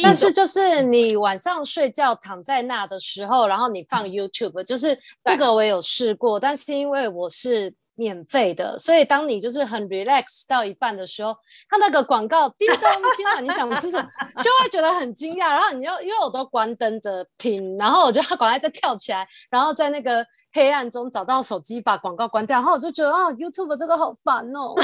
[0.03, 7.75] 但是就是你晚上睡觉躺在那的时候，然后你放 YouTube，、嗯、就是这个我有试过，但是因为我是。
[8.03, 11.33] 免费的，所以当你就是很 relax 到一半的时候，
[11.69, 14.09] 它那个广告，叮咚，今晚你想吃什么，
[14.43, 15.51] 就会觉得很惊讶。
[15.51, 22.57] 然后你又因为我都关灯着听，然后我就要赶快再跳起来，然后在那个黑暗中找到手机把广告关掉。
[22.57, 24.75] 然后我就觉得啊，YouTube 这个好烦哦。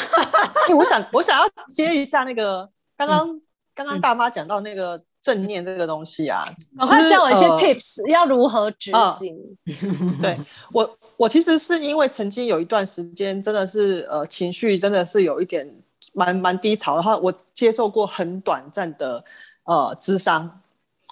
[0.68, 3.42] 欸、 我想我想要接一下那个刚刚、嗯、
[3.74, 5.02] 刚刚大妈讲到那个。
[5.20, 6.44] 正念这个东西啊，
[6.78, 9.36] 赶快教我一些 tips，、呃、要如何执行？
[9.66, 10.38] 呃、对
[10.72, 15.68] 我，我其实是因为曾经有一段时间真的是呃情绪真的是有一点
[16.12, 19.22] 蛮蛮低潮，然后我接受过很短暂的
[19.64, 20.48] 呃智商。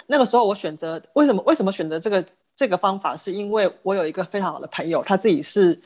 [0.06, 5.76] 那个时候我选择为什么为什么选择这个这个方法，是因为我有一个非常好的朋友，他自己是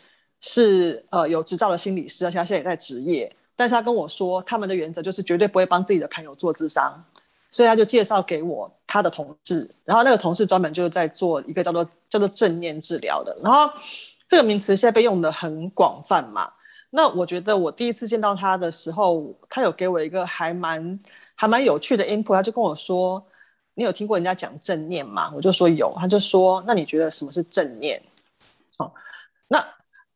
[0.42, 7.02] 是呃有执照的心理师，而且他现在也在执业，但是他跟我说，他们的原则就是绝对不会帮自己的朋友做智商。
[7.52, 13.68] 所以他就介绍给我他的同事，然后那个同事专门就是在做一个叫做叫做正念治疗的，然后
[14.30, 16.50] 这个名词现在被用的很广泛嘛。
[16.90, 20.98] 那我觉得我第一次见到他的时候，他有给我一个还蛮
[21.34, 23.22] 还蛮有趣的 input，他就跟我说
[23.74, 28.00] ：“你有听过人家讲正念吗？”我就说有，他就说：“那你觉得什么是正念？”
[28.78, 28.90] 哦，
[29.48, 29.62] 那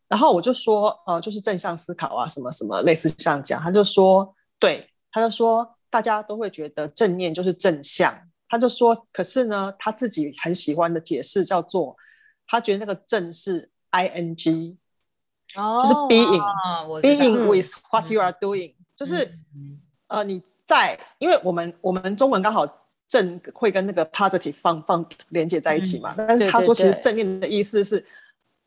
[0.09, 5.69] 然后我就说：“呃，就是正向思考啊，什么什么类似这样讲。”他就说：“对。”他就说。
[5.91, 8.13] 大家都会觉得正念就是正向，
[8.49, 11.97] 他就说，可是呢，他自己很喜欢的解释叫做，
[12.49, 14.77] 他觉得那个正是 I N G，
[15.55, 19.79] 哦，就是 being，being with what you are doing，、嗯、就是、嗯、
[20.09, 22.67] 呃你在，因为我们我们中文刚好
[23.07, 28.05] 正会跟那个 positive 放放连接在一起嘛，嗯、但是他说其实正念的意思是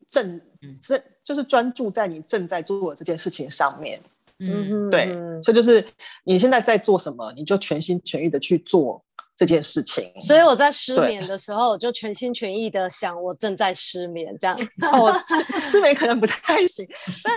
[0.08, 0.40] 正
[0.80, 4.00] 正就是专注在你正在做的这件事情上面。
[4.40, 5.12] 嗯，对，
[5.42, 5.84] 所以就是
[6.24, 9.04] 你现在在做什么，你就全心全意的去做
[9.38, 10.04] 这件事情。
[10.20, 14.58] 所以我在失眠的时候，我就全心全意的想，我正在失眠，这样。
[14.92, 15.18] 哦，
[15.62, 16.86] 失眠可能不太行。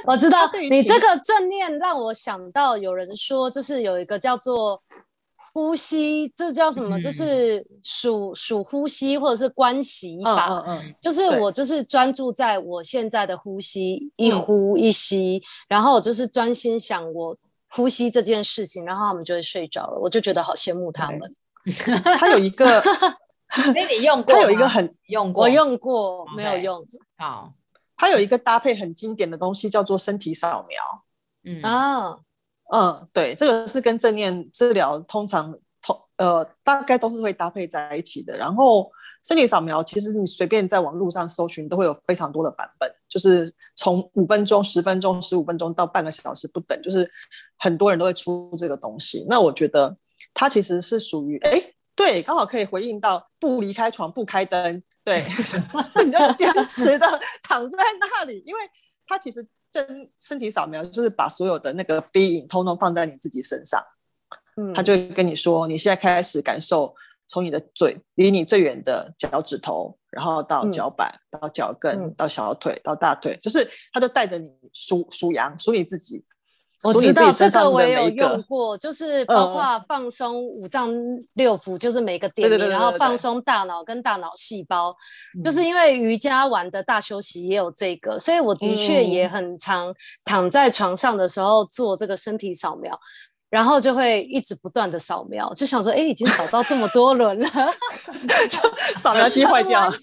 [0.06, 4.82] 我知道你这个正念让我想到，有人说就是有一个叫做。
[5.52, 6.96] 呼吸，这叫什么？
[6.96, 10.46] 嗯、就是数数呼吸，或者是观息法。
[10.46, 17.36] 嗯嗯嗯、就是我就是专注在我现在的呼吸，一呼一吸，嗯、然后我就是专心想我
[17.68, 19.98] 呼吸这件事情，然后他们就会睡着了。
[19.98, 21.20] 我就觉得好羡慕他们。
[22.18, 22.82] 他有一个，
[23.74, 24.34] 那你用过？
[24.34, 26.82] 它有一个很用过，我用过，没有用。
[27.18, 27.52] 好，
[27.96, 30.78] 它有一个搭配很经典的东西，叫做身体扫描。
[31.44, 32.18] 嗯啊。
[32.72, 38.38] 嗯，对，这个是跟正念治疗通常通呃大概都是会搭配在一起的。
[38.38, 38.88] 然后
[39.24, 47.10] 身体扫描，其实你随便在网络上搜寻都会有非常多的版本，就是从五分钟、十分钟、十五分钟到半个小时不等，就是
[47.58, 49.26] 很多人都会出这个东西。
[49.28, 49.96] 那我觉得
[50.34, 51.62] 它其实是属于哎，
[51.94, 55.24] 对，刚好可以回应到不离开床、不开灯，对，
[56.04, 58.60] 你就坚持的躺在那里，因为
[59.06, 59.46] 它其实。
[59.72, 63.80] 真身体扫描就是把所有的那个 being 通通放在你自己身上，
[64.56, 66.92] 嗯，他就会跟你说，你现在开始感受
[67.28, 76.24] 从你的嘴离你最远的脚趾头，然后到脚板，嗯、到脚跟，嗯、到小腿，到大腿，就是他就带着你数数羊，数你自己。
[76.82, 80.90] 我知道这个我也有用过，就是包括放松五脏
[81.34, 84.94] 六腑，就是每个点，然后放松大脑跟大脑细胞，
[85.44, 92.98] 就是因为瑜伽完的大休息也有这个，所以我的确也很常躺在床上的时候做这个身体扫描，
[93.50, 97.46] 然后就会一直不断的扫描，就想说，哎，已经扫到这么多轮了，
[98.48, 98.58] 就
[98.98, 99.94] 扫描机坏掉了。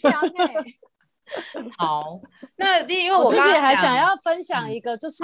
[1.76, 2.04] 好，
[2.56, 5.24] 那因为我，我自己还想要分享一个，就是。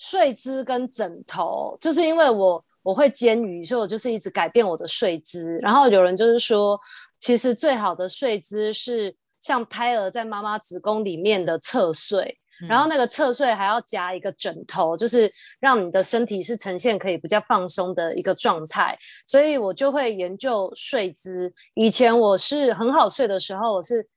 [0.00, 5.58] 睡姿跟枕头，就是因为我我会煎鱼，所以我就是一直改变我的睡姿。
[5.60, 6.78] 然后有人就是说，
[7.18, 12.32] 其实最好的睡姿是像胎儿在妈妈子宫里面的侧睡，
[12.62, 18.96] 嗯、然后那个侧睡还要夹一个枕头，就是让你的身体是呈现可以比较放松的一个状态。
[19.26, 21.52] 所以我就会研究睡姿。
[21.74, 24.08] 以前我是很好睡的时候，我是。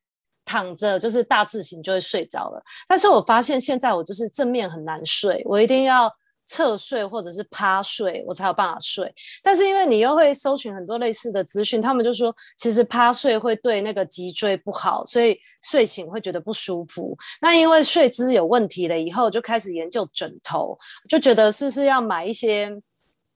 [0.43, 6.11] 躺着就是大字型就会睡着了，但是我发现现在我就是正面很难睡，我一定要
[6.45, 9.13] 侧睡或者是趴睡，我才有办法睡。
[9.43, 17.15] 但是因为你又会搜寻很多类似的资讯，他们就说其实趴睡会对那个脊椎不好，所以睡醒会觉得不舒服。
[17.41, 20.77] 那因为睡姿有问题了以后，就开始研究枕头，
[21.07, 22.69] 就觉得是不是要买一些。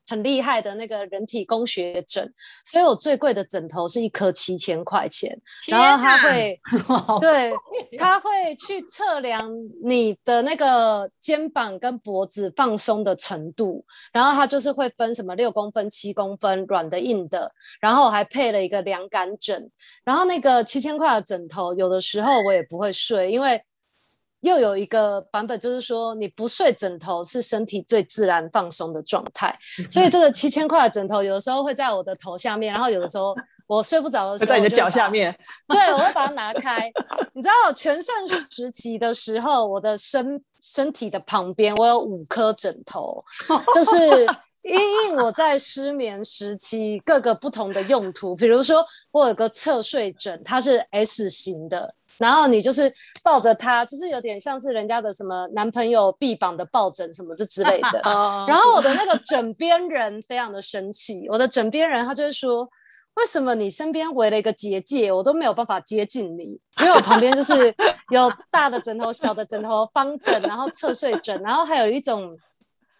[0.08, 2.32] 很厉害的那个人体工学枕，
[2.64, 5.36] 所以我最贵的枕头是一颗七千块钱，
[5.68, 6.60] 然后他会，
[7.20, 7.54] 对，
[7.98, 9.50] 他会去测量
[9.84, 13.84] 你的那个肩膀跟脖子放松的程度，
[14.14, 19.70] 然后它就是会分什么六公分、七公分，软的、硬的，然后我还配了一个凉感枕，
[20.04, 23.62] 然后那个七千块的枕头，有的时候我也不会睡，因为。
[24.46, 29.58] 又有一个版本，就是说你不睡枕头是身体最自然放松的状态，
[29.92, 33.36] 所以这个七千块的枕头有的时候会在我的头下面，然后有的时候
[33.68, 35.36] 我睡不着的时候，在你的脚下面。
[35.68, 36.92] 对，我会把它拿开。
[37.34, 38.14] 你知道全盛
[38.50, 43.24] 时期的时候，我的身身体的旁边我有五颗枕头，
[43.74, 44.26] 就是
[44.66, 51.90] 因应我在失眠时期各个不同的用途，比如说我有个侧睡枕，它是 S 型的。
[52.18, 52.92] 然后你就是
[53.22, 58.02] 抱着它，就是有点像是人家的什么男朋友臂膀的抱枕什么这之类的。
[58.48, 62.64] 然后我的那个枕边人非常的生气，我的枕边人他就会说，
[63.16, 66.58] 为什么你身边围了一个结界，我都没有办法接近你？
[66.80, 67.76] 因为我旁边就是
[68.12, 72.34] 有大的枕头、小的枕头、方枕，然后侧睡枕，然后还有一种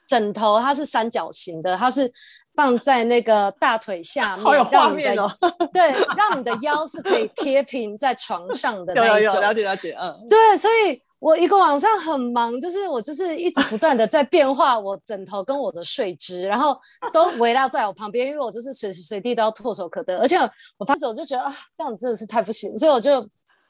[0.08, 2.12] 枕头，它是三角形的，它是。
[2.56, 5.30] 放在那个大腿下 面，好有画面哦！
[5.74, 9.08] 对，让你的腰是可以贴平在床上的 那种。
[9.08, 10.26] 有有有，了解了解，嗯。
[10.30, 16.80] 对，所以我一个晚上很忙，就是我就是一直不断的在变化我枕头跟我的睡姿，然后
[17.12, 20.18] 都围绕在我旁边，因为我就是随时随地都要唾手可得。
[20.20, 20.38] 而且
[20.78, 23.22] 我发现我就觉得啊，这样真的是太不行，所以我就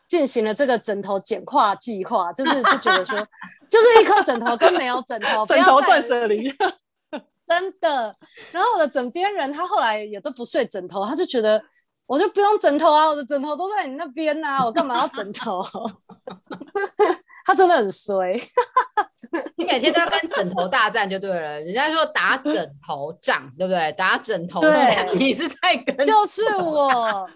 [0.07, 3.17] 进行了这个枕头简化计划，就是就觉得说，
[3.69, 6.53] 就是一颗枕头跟没有枕头，枕头断舍离。
[7.47, 8.15] 真的，
[8.51, 11.61] 然后我的枕边人他后来也都不睡枕头，他就觉得
[12.07, 15.63] 我就不用枕头啊，我的枕头都在你那边呐、啊，我干嘛要枕头？
[17.45, 18.33] 他真的很衰，
[19.55, 21.61] 你每天都要跟枕头大战就对了。
[21.61, 23.91] 人家说打枕头仗，对不对？
[23.91, 27.29] 打枕头，对，你是在跟就是我，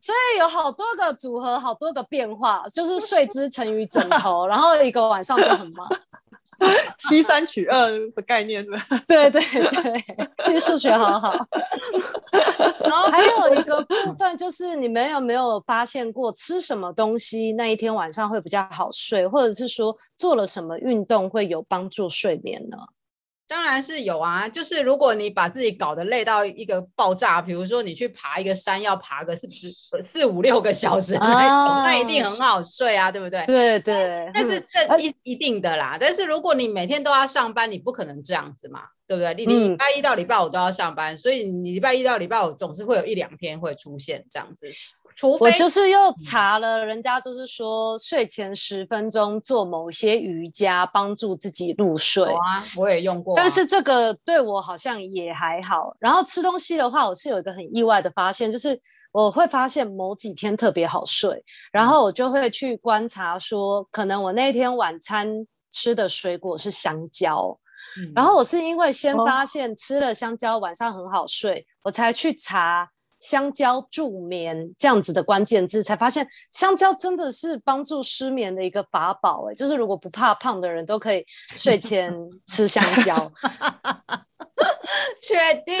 [0.00, 5.86] 所以有好多个组合，好多个变化，就是睡姿成于枕头， 然后一个晚上就很忙。
[6.98, 8.86] 西三取二的概念是吧？
[9.08, 10.04] 对对对，
[10.44, 11.32] 其实数学好好。
[12.84, 22.76] 然后还有一个部分就是，你们有没有发现过，吃什么东西那一天晚上会比较好睡，或者是说做了什么运动会有帮助睡眠呢？
[23.52, 29.46] 当然是有啊，就是如果你把自己搞得累到一个爆炸，比如说你去爬一个山要爬个四
[30.00, 33.44] 四五六个小时，啊、那一定很好睡啊，对不对？
[33.44, 34.30] 对对。
[34.32, 39.34] 但是这一一定的啦，但是如果你每天都要上班，你不可能这样子嘛，对不对？
[39.34, 44.66] 你礼拜一到礼拜五都要上班，嗯、所以你礼拜一到礼拜五总是会有一两天会出现这样子。
[45.16, 52.24] 除非我就是又查了，人家就是说睡前十分钟做某些瑜伽，帮助自己入睡。
[52.24, 53.36] 啊，我也用过啊。
[53.36, 55.94] 但是这个对我好像也还好。
[56.00, 58.78] 然后吃东西的话，我是有一个很意外的发现，就是
[59.12, 65.28] 我会发现某几天特别好睡，然后我就会去观察说，可能我那天晚餐
[65.70, 67.56] 吃的水果是香蕉，
[67.98, 72.88] 嗯，然后我是因为先发现吃了香蕉晚上很好睡，我才去查。
[73.22, 82.12] 香蕉助眠这样子的关键字，才发现香蕉真的是帮助失眠的一个法宝哎，就是如果不怕胖的人都可以睡前
[82.48, 83.14] 吃香蕉。
[85.22, 85.78] 确定？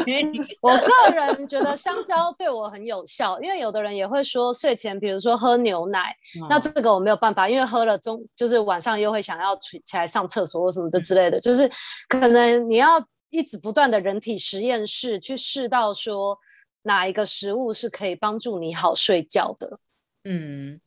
[0.62, 11.70] 我个人觉得香蕉对我很有效，因为有的人也会说睡前，比如说喝牛奶，嗯、那这个我没有办法，因为喝了中就是晚上又会想要起起来上厕所或什么的之类的，就是
[12.08, 16.38] 可能你要一直不断的人体实验室去试到说。
[16.82, 19.78] 哪一个食物是可以帮助你好睡觉的？
[20.24, 20.80] 嗯，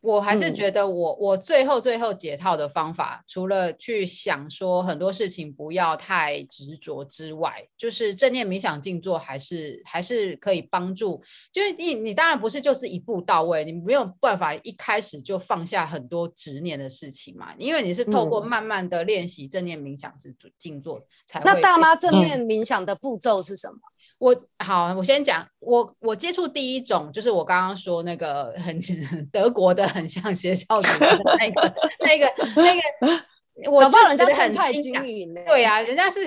[0.00, 11.22] 我还是觉得我、嗯、我最后最后解套的方法，除了去想说很多事情不要太执着之外，就是正念冥想静坐还是还是可以帮助。
[11.52, 21.44] 就是你你当然不是就是一步到位，你没有办法一开始就放下很多执念的事情嘛，因为你是透过慢慢的练习正念冥想之静坐才会。
[21.46, 23.74] 那大妈正念冥想的步骤是什么？
[23.74, 28.78] 嗯我好，我先讲，我我接触第一种就是我刚刚说那个很
[29.30, 32.82] 德国的很像学校里面的那个那个那个
[33.70, 35.40] 我搞不好人家很太经营了。
[35.46, 36.20] 对呀、啊，人家是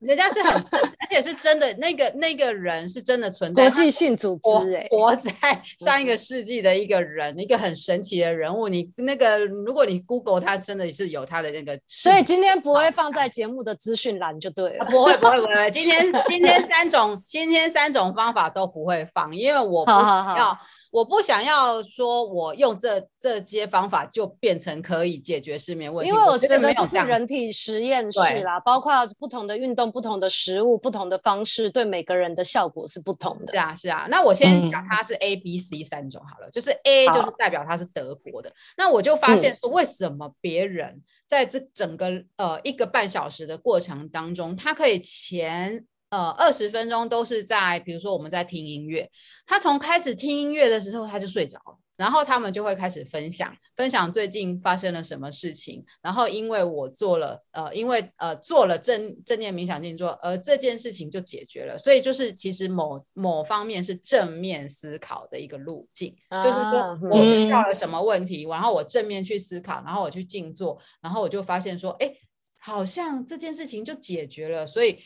[0.00, 5.32] 人家是很，而且是真的，那个那个人是真的存在，国际性组织、欸，活在
[5.80, 8.68] 上一个世纪的一个人，嗯、一个很神奇的人物。
[8.68, 11.78] 你那个，如果你 Google 他，真的是有他的那个。
[11.86, 14.84] 所以今天不会放在节目的资讯栏就对了。
[14.86, 20.04] 不会不会不会， 今天今天三种今天三种方法都不会放，因为我不想要。
[20.04, 20.58] 好好好
[20.90, 33.52] 我不想要说，我用这这些方法就变成可以解决失眠问题，因为我觉得这是人体实验室啦，包括不同的运动、不同的食物、不同的方式，对每个人的效果是不同的。
[33.52, 34.06] 是啊，是啊。
[34.10, 38.52] 那我先讲它是 A、B、C 三种好了，就是 A 就是代表它是德国的。
[38.76, 45.84] 那我就发现说，为什么别人在这整个呃一个半小时的过程当中，他可以前。
[46.08, 49.10] 呃，二十分钟都是在，比如说我们在听音乐，
[49.46, 67.62] 他从开始听音乐的时候他就睡着了，然后他们就会开始分享，分享最近发生了什么事情，然后因为我做了，呃，因为呃做了正正念冥想静坐，而这件事情就解决了，所以就是其实某某方面是正面思考的一个路径，啊、就是说我遇到。
[67.66, 72.14] 了什么问题，然后我正面去思考，然后我去静坐，然后我就发现说，哎，
[72.60, 75.00] 好像这件事情就解决了，所以。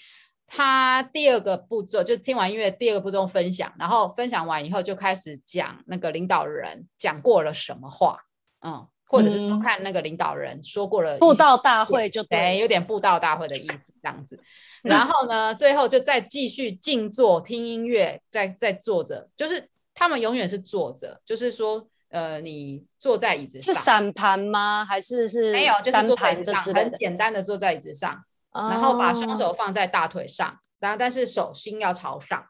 [0.53, 8.19] 他第二个步骤就听完音乐，第二个步骤分享，然后分享完以后就开始讲那个领导人讲过了什么话，
[8.67, 14.43] 嗯，或者是说看那个领导人说过了布道大会就对，对，有点布道大会的意思这样子。
[14.83, 24.85] 然后呢，最后就再继续静坐听音乐，再再坐着，就是他们永远是坐着，就是说，呃，你坐在椅子上是散盘吗？
[24.85, 28.25] 还是是没有，就是坐在椅子上，很简单的坐在椅子上。
[28.53, 32.45] 然后把双手放在大腿上，然后但是手心要朝上，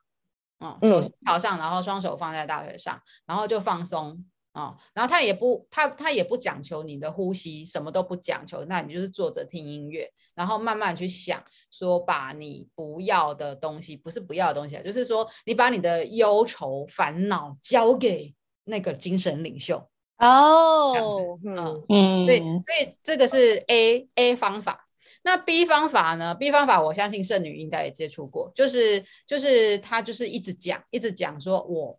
[0.60, 18.34] 嗯，手心朝上，然后双手放在大腿上，然后就放松，啊，然后他也不他他也不讲求你的呼吸，什么都不讲求，那你就是坐着听音乐，然后慢慢去想，说把你不要的东西，不是不要的东西啊，就是说你把你的忧愁烦恼交给
[18.64, 19.86] 那个精神领袖。
[20.18, 24.86] 哦，嗯嗯，所以所以这个是 A A 方法。
[25.22, 31.98] 那 B 方法呢？B 方法我相信圣女应该也接触过，就是就是他就是一直讲一直讲说，我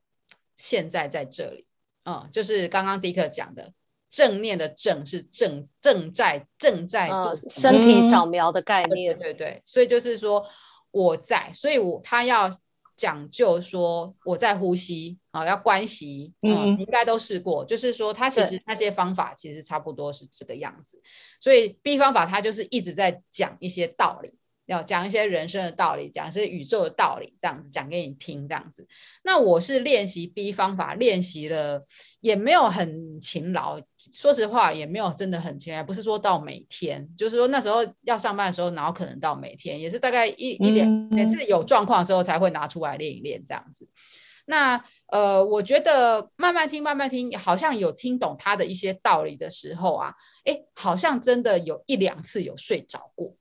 [0.55, 1.65] 现在在这里，
[2.05, 3.73] 嗯，就是刚刚迪克讲的
[4.09, 10.45] 正念的正是正正在正在做、呃、身体扫描的概念，对对对，所以就是说
[10.91, 12.51] 我在，所以我他要。
[12.97, 17.65] 讲究说我在呼吸啊，要关系，嗯，应该都试过。
[17.65, 21.01] 就是说，他其实那些方法其实差不多是这个样子。
[21.39, 24.33] 所以 B 方法他就是一直在讲一些道理，
[24.65, 28.85] 要讲一些人生的道理，讲一些宇宙的道理，这样子讲给你听，这样子。
[29.23, 31.85] 那我是练习 B 方法，练习了
[32.19, 33.81] 也没有很勤劳。
[34.11, 43.87] 说实话，也没有真的很勤劳，不是说到每天，就是说那时候要上班的时候，然后可能到每天，也是大概一一点，每次有状况的时候才会拿出来练一练这样子。
[44.45, 50.13] 那呃，我觉得慢慢听，慢慢听，好像有听懂他的一些道理的时候啊，
[50.45, 53.35] 哎，好像真的有一两次有睡着过，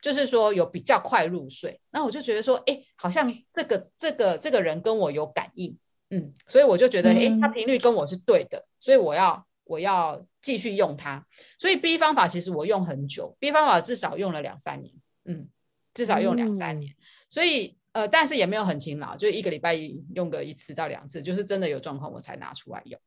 [0.00, 1.80] 就是说有比较快入睡。
[1.90, 5.76] 那我就觉得说，哎，好像这个这个这个人跟我有感应，
[6.10, 9.44] 嗯，所以我就觉得，哎，他频率跟我是对的，所以我要。
[9.66, 14.94] 我要继续用它，所以 B 方法其实我用很久，B 方法至少用了两三年，
[15.24, 15.48] 嗯，
[15.94, 17.00] 至少用两三年，嗯、
[17.30, 19.74] 所以呃，但是也没有很勤劳，就一个礼拜
[20.14, 23.00] 用个一次到两次，就是真的有状况我才拿出来用。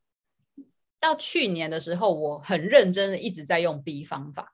[0.99, 4.53] 到去年的时候，我很认真一直在用 B 方法，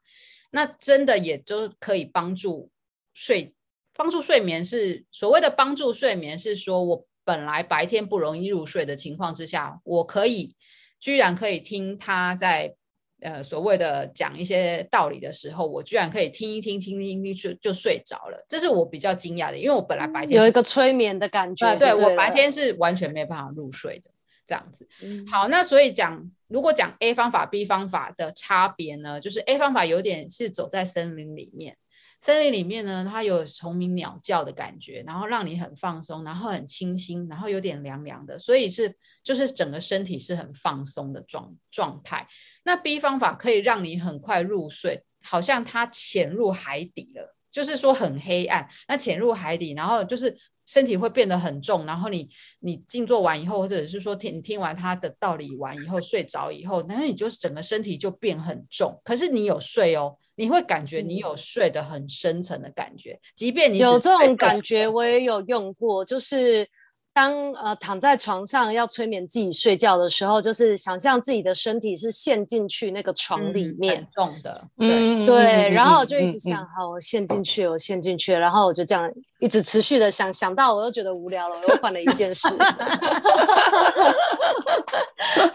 [0.52, 2.70] 那真的也就可以帮助
[3.14, 3.56] 睡，
[3.94, 10.56] 帮助睡眠是所谓的帮助睡眠，是说我本来白天不容易入睡的情况之下，我可以。
[11.00, 12.78] 居然可以听他在
[13.24, 24.12] 呃所谓的讲一些道理的时候，我居然可以听一听，听听听就就睡着了，这是我比较惊讶的，因为我本来白天有一个催眠的感觉，对，对我白天是完全没办法入睡的
[24.46, 24.88] 这样子。
[25.02, 31.76] 嗯、好，那所以讲如果讲 A 方法 B 方法的差别呢，就是 A 方法有点是走在森林里面。
[32.24, 42.26] 森林里面呢，它有虫鸣鸟叫的感觉，然后让你很放松，然后很清新，然后有点凉凉的，所以是就是整个身体是很放松的状状态。
[42.64, 50.34] 那 B 方法可以让你很快入睡，好像它潜入海底了，就是说很黑暗，那潜入海底，然后就是
[50.66, 60.18] 身体会变得很重，然后你你静坐完以后，或者是说听你听完他的道理完以后睡着以后，然后你就整个身体就变很重，可是你有睡哦。
[60.36, 66.68] 你会感觉你有睡得很深沉的感觉，即便你有这种感觉，我也有用过，就是
[67.14, 79.08] 当呃躺在床上要催眠自己睡觉的时候，就是想象自己的身体是陷进去那个床里面，很重的，对对，然后我就一直想，好，我陷进去，我陷进去，然后我就这样
[79.44, 82.48] 一直持续的想，想到我都觉得无聊了，我又换了一件事。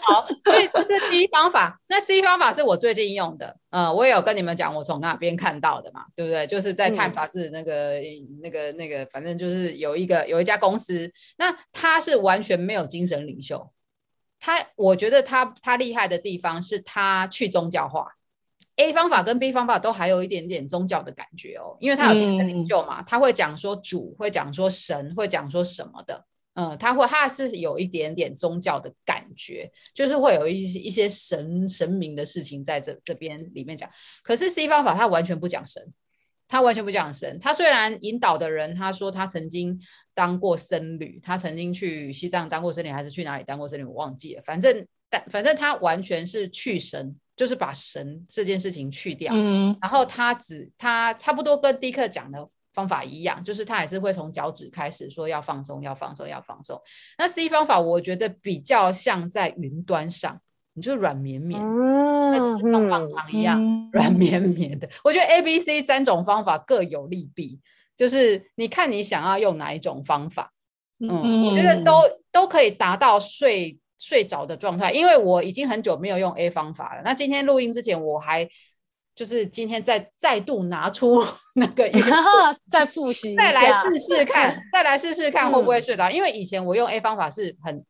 [0.03, 1.81] 好，所以这是 B 方法。
[1.89, 6.47] 那 C 方法是我最近用的，呃，我也有跟你们讲，我从哪边看到的嘛，对不对？
[6.47, 13.71] 就是在《Time》杂志那个、嗯、那个、那个，反正就是有一个有一家公司，那他是完全没有精神领袖。
[14.39, 18.18] 他，我觉得他他厉害的地方是他去宗教化。
[18.79, 26.25] A 方法跟 B 方法都还有一点点宗教的感觉哦，因为他有精神领袖嘛，嗯、他会讲说主，会讲说神，会讲说什么的。
[26.55, 33.89] 嗯，他会，他是有一点点宗教的感觉，就是会有一些一些神神明的事情在这这边里面讲。
[34.23, 35.81] 可是 C 方法他完全不讲神，
[36.49, 37.39] 他完全不讲神。
[37.41, 39.81] 他虽然引导的人，他说他曾经
[40.15, 44.43] 当过僧侣，他曾经去西藏当过僧侣，还是去哪里当过僧侣，我忘记了。
[44.45, 49.33] 反正但反正他完全是去神，就是把神这件事情去掉。
[49.35, 52.47] 嗯，然后他只他差不多跟迪克讲的。
[52.75, 56.81] 方法一样，就是他还是会从脚趾开始说要放松，要放松，要放松。
[57.17, 60.41] 那 C 方法我觉得比较像在云端上，
[60.75, 63.61] 你就软绵绵，像棒棒糖一样
[63.91, 64.89] 软绵绵的。
[65.03, 67.59] 我觉得 A、B、C 三种方法各有利弊，
[67.97, 70.53] 就是你看你想要用哪一种方法。
[71.01, 74.93] 嗯，嗯我觉得都都可以达到睡睡着的状态。
[74.93, 77.03] 因为我已经很久没有用 A 方法了。
[77.05, 78.49] 那今天录音之前我还。
[79.15, 81.21] 就是今天再再度拿出
[81.57, 81.91] 那个，
[82.71, 86.05] 再复习，再来试试看， 再来试试看会不会睡着。
[86.09, 87.85] 嗯、因为以前我用 A 方法是很，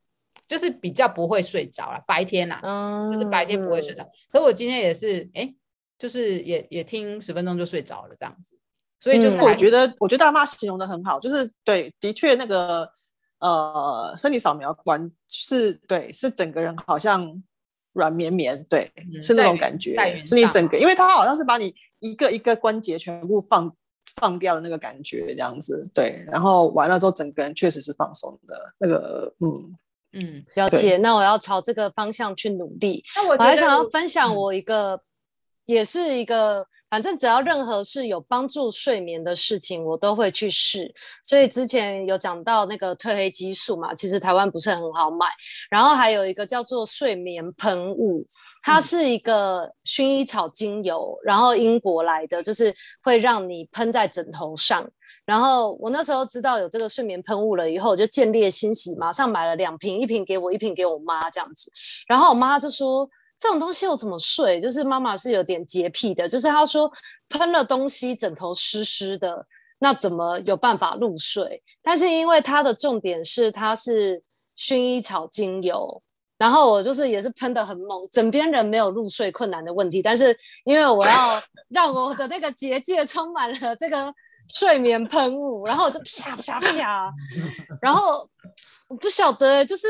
[0.46, 4.02] 就是比较不会睡着了，白天呐，嗯、就是白天不会睡着。
[4.32, 5.54] 可是我今天也是，哎、欸，
[5.98, 8.56] 就是也也听十分钟就睡着了这样子。
[8.98, 12.90] 所以就是我觉得，我觉得大妈形容的很好，就是对，的确那个
[13.40, 17.42] 呃，身体扫描完是对，是整个人好像。
[17.94, 23.74] 软绵绵，对，嗯、是那种感觉，是你整个，因为它好像是把你一个一个关节全部放
[24.14, 29.76] 放掉的那个感觉，这样子，对，然后完了之后，整个人确实是放松的，那个，嗯
[30.12, 30.96] 嗯，了解。
[30.98, 33.02] 那我要朝这个方向去努力。
[33.16, 35.00] 那我，我还想要分享我一个，嗯、
[35.66, 36.64] 也是一个。
[36.90, 40.90] 反正只要任何是有帮助睡眠的事情，我都会去试。
[41.22, 45.26] 所以之前有讲到那个褪黑激素嘛，其实台湾不是很好买。
[45.70, 48.24] 然后还有一个叫做睡眠喷雾，
[48.62, 54.88] 它是一个薰衣草精油，然后英国来的，就是会让你喷在枕头上。
[55.26, 61.70] 然后我那时候知道有这个睡眠喷雾了以后，我就见猎心喜，马上买了两瓶，一瓶给我，一瓶给我妈这样子。
[62.06, 63.06] 然后我妈就说。
[63.38, 64.60] 这种东西我怎么睡？
[64.60, 66.90] 就是妈妈是有点洁癖的，就是她说
[67.28, 69.46] 喷了东西枕头湿湿的，
[69.78, 71.62] 那怎么有办法入睡？
[71.80, 74.20] 但是因为它的重点是它是
[74.56, 76.02] 薰衣草精油，
[76.36, 81.12] 然后我就是也是喷的很猛，枕边人没有入睡困难的问题，但是因为我要
[81.70, 84.12] 让我的那个结界充满了这个
[84.52, 87.14] 睡眠喷雾，然后我就啪啪啪，
[87.80, 88.28] 然后。
[88.88, 89.86] 我不晓得，就是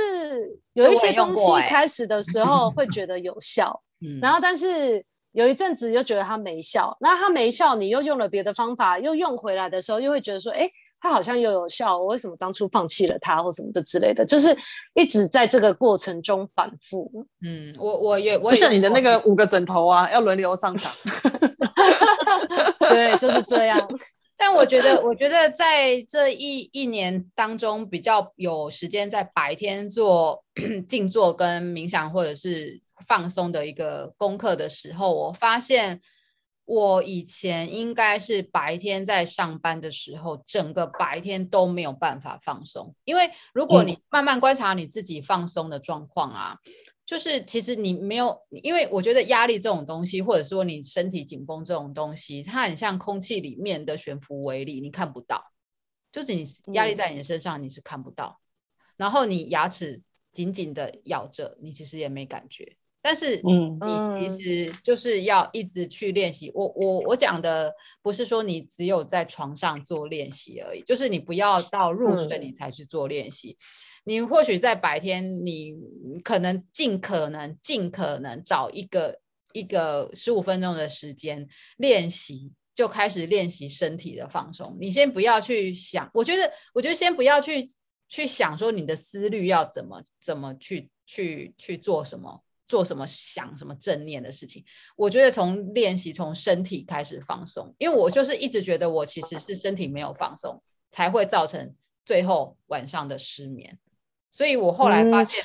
[0.75, 10.71] 有一些东西开始的时候会 觉得有效，欸、然后但是有一阵子又觉得它没效，那它没效，你又用了别的方法，又用回来的时候，又会觉得说，哎、欸，
[11.01, 14.57] 它好像又有效，我为什么当初放弃了它或什么的之类的，就是
[14.95, 17.09] 一直在这个过程中反复。
[17.47, 20.93] 嗯，我我也我也像你的那个五个枕头啊，要轮流上场。
[22.81, 23.79] 对，就是这样。
[24.41, 30.45] 但我觉得，我觉得在这一一年当中，比较有时间在白天做
[30.89, 36.01] 静坐跟冥想，或者是放松的一个功课的时候，我发现
[36.65, 42.95] 我以前应该是白天在上班的时候，整个白天都没有办法放松。
[43.05, 46.57] 因为如果你慢慢观察你自己放松的状况啊。
[47.09, 55.43] 就是其实你没有，因为我觉得压力这种东西，或者说你身体紧绷这种东西，它很像空气里面的悬浮微粒，你看不到。
[56.13, 56.45] 就是你
[56.75, 58.39] 压力在你的身上，你是看不到。
[58.39, 60.03] 嗯、然后你牙齿
[60.33, 62.77] 紧紧的咬着，你其实也没感觉。
[63.01, 63.79] 但是，嗯，
[64.21, 66.53] 你其实就是要一直去练习。
[66.55, 73.53] 我我我讲的不是说你只有在床上做练习而已，就是你不要到入睡你才去做练习。
[73.53, 75.75] 嗯你或许在白天，你
[76.25, 79.21] 可能尽可能尽可能找一个
[79.53, 81.47] 一个十五分钟的时间
[81.77, 84.79] 练习，就开始练习身体的放松。
[84.81, 87.67] 你先不要去想，我觉得，我觉得先不要去
[88.09, 94.65] 去想说你的思虑要怎么怎么去去去做什么做什么想什么正念的事情。
[94.97, 101.75] 我觉得从练习从身体开始放松，因为我就是一直觉得我其实是身体没有放松，才会造成。
[102.05, 103.79] 最后晚上的失眠。
[104.31, 105.45] 所以我后来发现，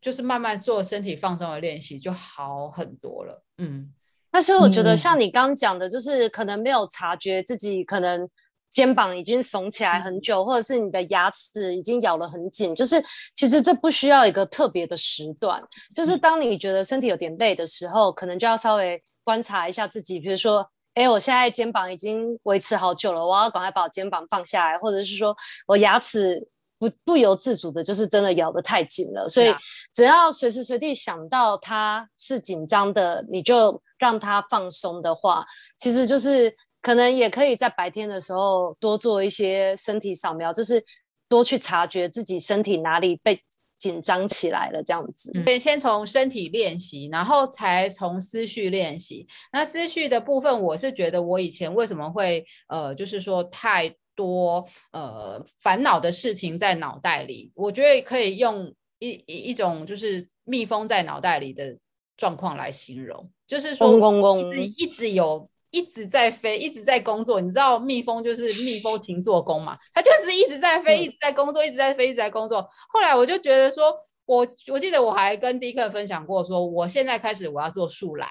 [0.00, 3.44] 就是慢慢做身体放松的练习就好很多了。
[3.58, 3.92] 嗯，
[4.30, 8.28] 但是我觉得像你刚讲的，就是可能没有察觉自己可能。
[8.70, 13.02] 肩膀已经耸起来很久，或者是你的牙齿已经咬得很紧，就是
[13.34, 15.60] 其实这不需要一个特别的时段，
[15.92, 20.64] 就是当你觉得身体有点累的时候，可能就要稍微观察一下自己，比如说，
[20.94, 25.34] 哎，我现在肩膀已经维持好久了，我要赶快把我肩膀放下来，或者是说
[25.66, 26.46] 我牙齿
[26.78, 29.54] 不不由自主的，就是真的咬得太紧了，所以
[29.94, 35.44] 只要随时随地想到他是紧张的，你就让他放松的话，
[35.78, 36.54] 其实就是。
[36.80, 40.82] 可能也可以在白天的时候多做一些身体扫描，就是
[41.28, 43.38] 多去察觉自己身体哪里被
[43.76, 45.32] 紧张起来了，这样子。
[45.44, 49.26] 先先从身体练习，然后才从思绪练习。
[49.52, 61.78] 那思绪的部分，我是觉得我以前为什么会呃，就是说太多呃烦恼的事情在脑袋里，我觉得可以用一一一种就是蜜蜂在脑袋里的
[62.16, 63.94] 状况来形容，就是说
[64.36, 65.48] 一直一直有。
[65.70, 67.42] 一直在飞，一直在工作。
[67.42, 69.76] 你知道蜜蜂就是蜜蜂勤做工嘛？
[69.92, 72.66] 它就是一直在飞，一直在工作，一直在飞，一直在工作。
[72.88, 73.94] 后来我就觉得说，
[74.24, 78.30] 我我记得我还跟迪克分享过，说我现在开始我要做树懒。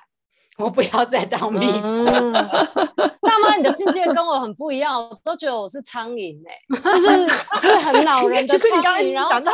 [0.64, 2.06] 我不要再当蜜蜂。
[3.22, 7.28] 大妈，你的境界跟我很不一样，我都觉得我是苍蝇哎，就是
[7.68, 9.04] 是很恼人的苍蝇。
[9.04, 9.52] 你刚刚讲到，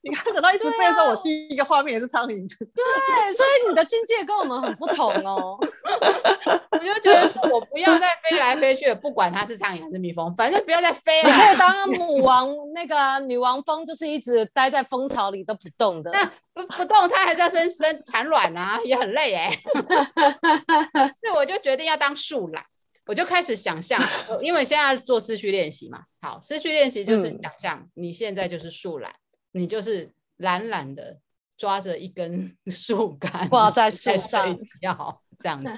[0.00, 2.48] 你刚刚讲到一直飞的时候，我第一个画面也是苍蝇。
[2.48, 5.56] 对，所以你的境界跟我们很不同哦。
[6.72, 11.28] 我就觉得我不要再飞来飞去，不管它是苍蝇还是蜜蜂，反正不要再飞了。
[11.28, 16.10] 你可以当母王，那个女王蜂，就是一直待在蜂巢里都不动的。
[16.54, 19.50] 不不动，它还是要生生产卵啊，也很累哎。
[21.20, 22.64] 所以我就决定要当树懒，
[23.06, 24.00] 我就开始想象，
[24.42, 26.04] 因为现在做思绪练习嘛。
[26.20, 29.12] 好，思绪练习就是想象你现在就是树懒，
[29.52, 31.18] 你就是懒懒的
[31.56, 35.70] 抓着一根 树干挂在树上，要这样子。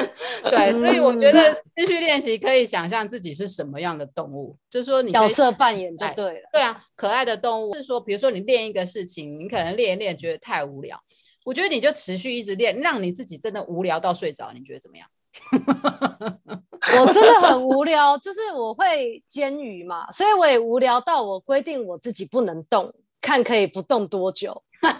[0.50, 6.48] 对，所以我觉得思绪练习可以想象自己是什么样的动物，就是说你角色扮演就对了。
[6.52, 11.00] 对啊，可爱的动物是说，比如说你练一个事情，你可能练一练觉得太无聊。
[11.44, 15.06] 我觉得你就持续一直练，让你自己真的无聊到睡着，你觉得怎么样？
[17.00, 22.88] 我真的很无聊，就是我会煎鱼嘛，所以我也无聊到我规定我自己不能动，
[23.20, 24.62] 看可以不动多久。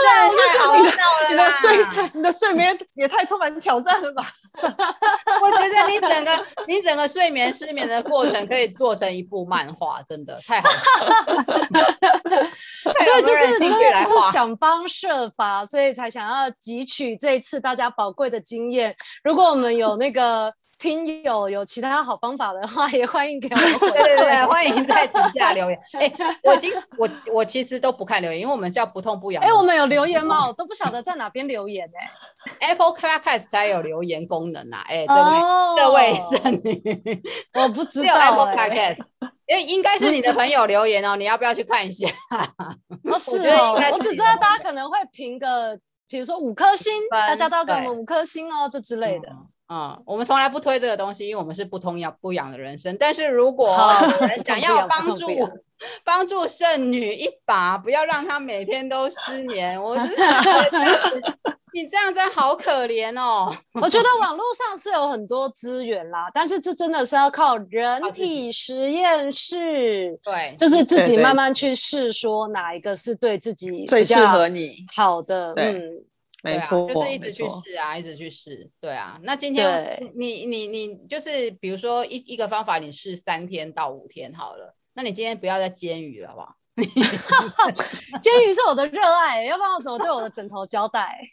[0.00, 4.26] 后来我太好笑了，你的睡你的睡眠也太充满挑战了吧？
[4.62, 10.76] 我觉得你整个你整个睡眠失眠的过程可以做成一部漫画，真的太好了。
[12.82, 18.94] 对，就是真的是想方设法，所以才想要汲取这一次大家宝贵的经验。
[19.22, 23.78] 如果我们有那个听友有其他好方法的话，也欢迎给我们。
[23.78, 25.78] 对对对，欢迎在底下留言。
[25.92, 29.42] 哎、欸，我已经我我其实都不看留言，因为我们叫不痛不痒。
[29.44, 30.48] 哎、欸，我们有留言吗？
[30.48, 31.98] 我都不晓得在哪边留言呢、
[32.62, 32.68] 欸。
[32.70, 34.82] Apple Podcast 才有留言功能啊！
[34.88, 35.38] 哎、欸，这位
[35.76, 37.22] 这位圣女，
[37.52, 38.30] 我不知道、 欸。
[38.30, 38.96] Apple Podcast，
[39.48, 42.08] 因为应该是你的朋友留言哦，你要不要去看一下？
[43.04, 45.78] 哦，是哦，我只知道大家可能会评个，
[46.08, 49.28] 比如说五颗星，大家都要给我们五颗星哦，这之类的。
[49.28, 49.46] 嗯，
[50.04, 52.96] 我们从来不推这个东西，因为我们是不痛不痒的人生。
[52.98, 53.76] 但是如果
[54.20, 55.28] 有人想要帮助
[56.04, 63.56] 帮助剩女一把，不要让她每天都失眠，我真的觉得你这样真好可怜哦。
[63.80, 76.04] 我觉得网络上是有很多资源啦，但是这真的是要靠人体实验室，对，就是自己慢慢去试，说哪一个是对自己最适合你好的，嗯。
[76.42, 78.70] 没错，啊，就是一直去试啊，一直去试。
[78.80, 84.74] 对啊，那今天你你你就是比如说一一个方法，你试三天到五天好了。
[84.94, 86.56] 那你今天不要再煎鱼了，好不好？
[88.20, 91.18] 煎鱼 是我的热爱，要不然我怎么对我的枕头交代？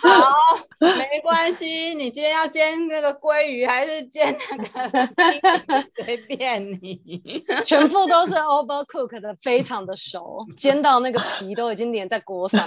[0.00, 0.34] 好，
[0.78, 1.94] 没关系。
[1.94, 4.66] 你今天要煎那个鲑鱼，还是煎那个？
[5.96, 7.00] 随便你，
[7.66, 12.66] 全部都是 overcook 的，非常的熟，煎到那个皮都已经粘在锅上。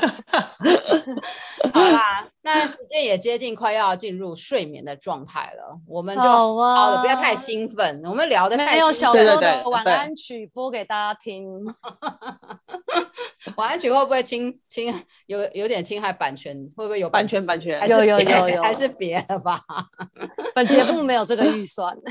[1.74, 6.56] 好啦，那时间也接近快要进入睡眠的状态了，我们就好
[6.96, 8.02] 了，不要太兴奋。
[8.04, 11.56] 我们聊的太没有小说的晚安曲播给大家听。
[13.58, 14.94] 晚安曲会不会侵侵
[15.26, 16.56] 有有点侵害版权？
[16.76, 17.46] 会不会有版权？
[17.46, 17.88] 版权？
[17.88, 19.62] 有有有有， 还是别的吧？
[20.56, 21.96] 本节目没有这个预算。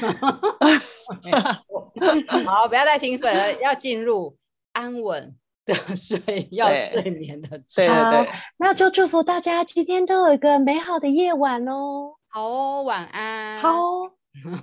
[2.47, 4.37] 好，不要太兴奋，要进入
[4.73, 5.35] 安稳
[5.67, 7.49] 的睡，要睡眠的。
[7.75, 12.15] 对对对，那就祝福大家今天都有一个美好的夜晚哦。
[12.29, 13.61] 好哦，晚安。
[13.61, 13.71] 好。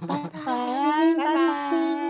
[0.08, 2.07] 拜拜， 拜拜。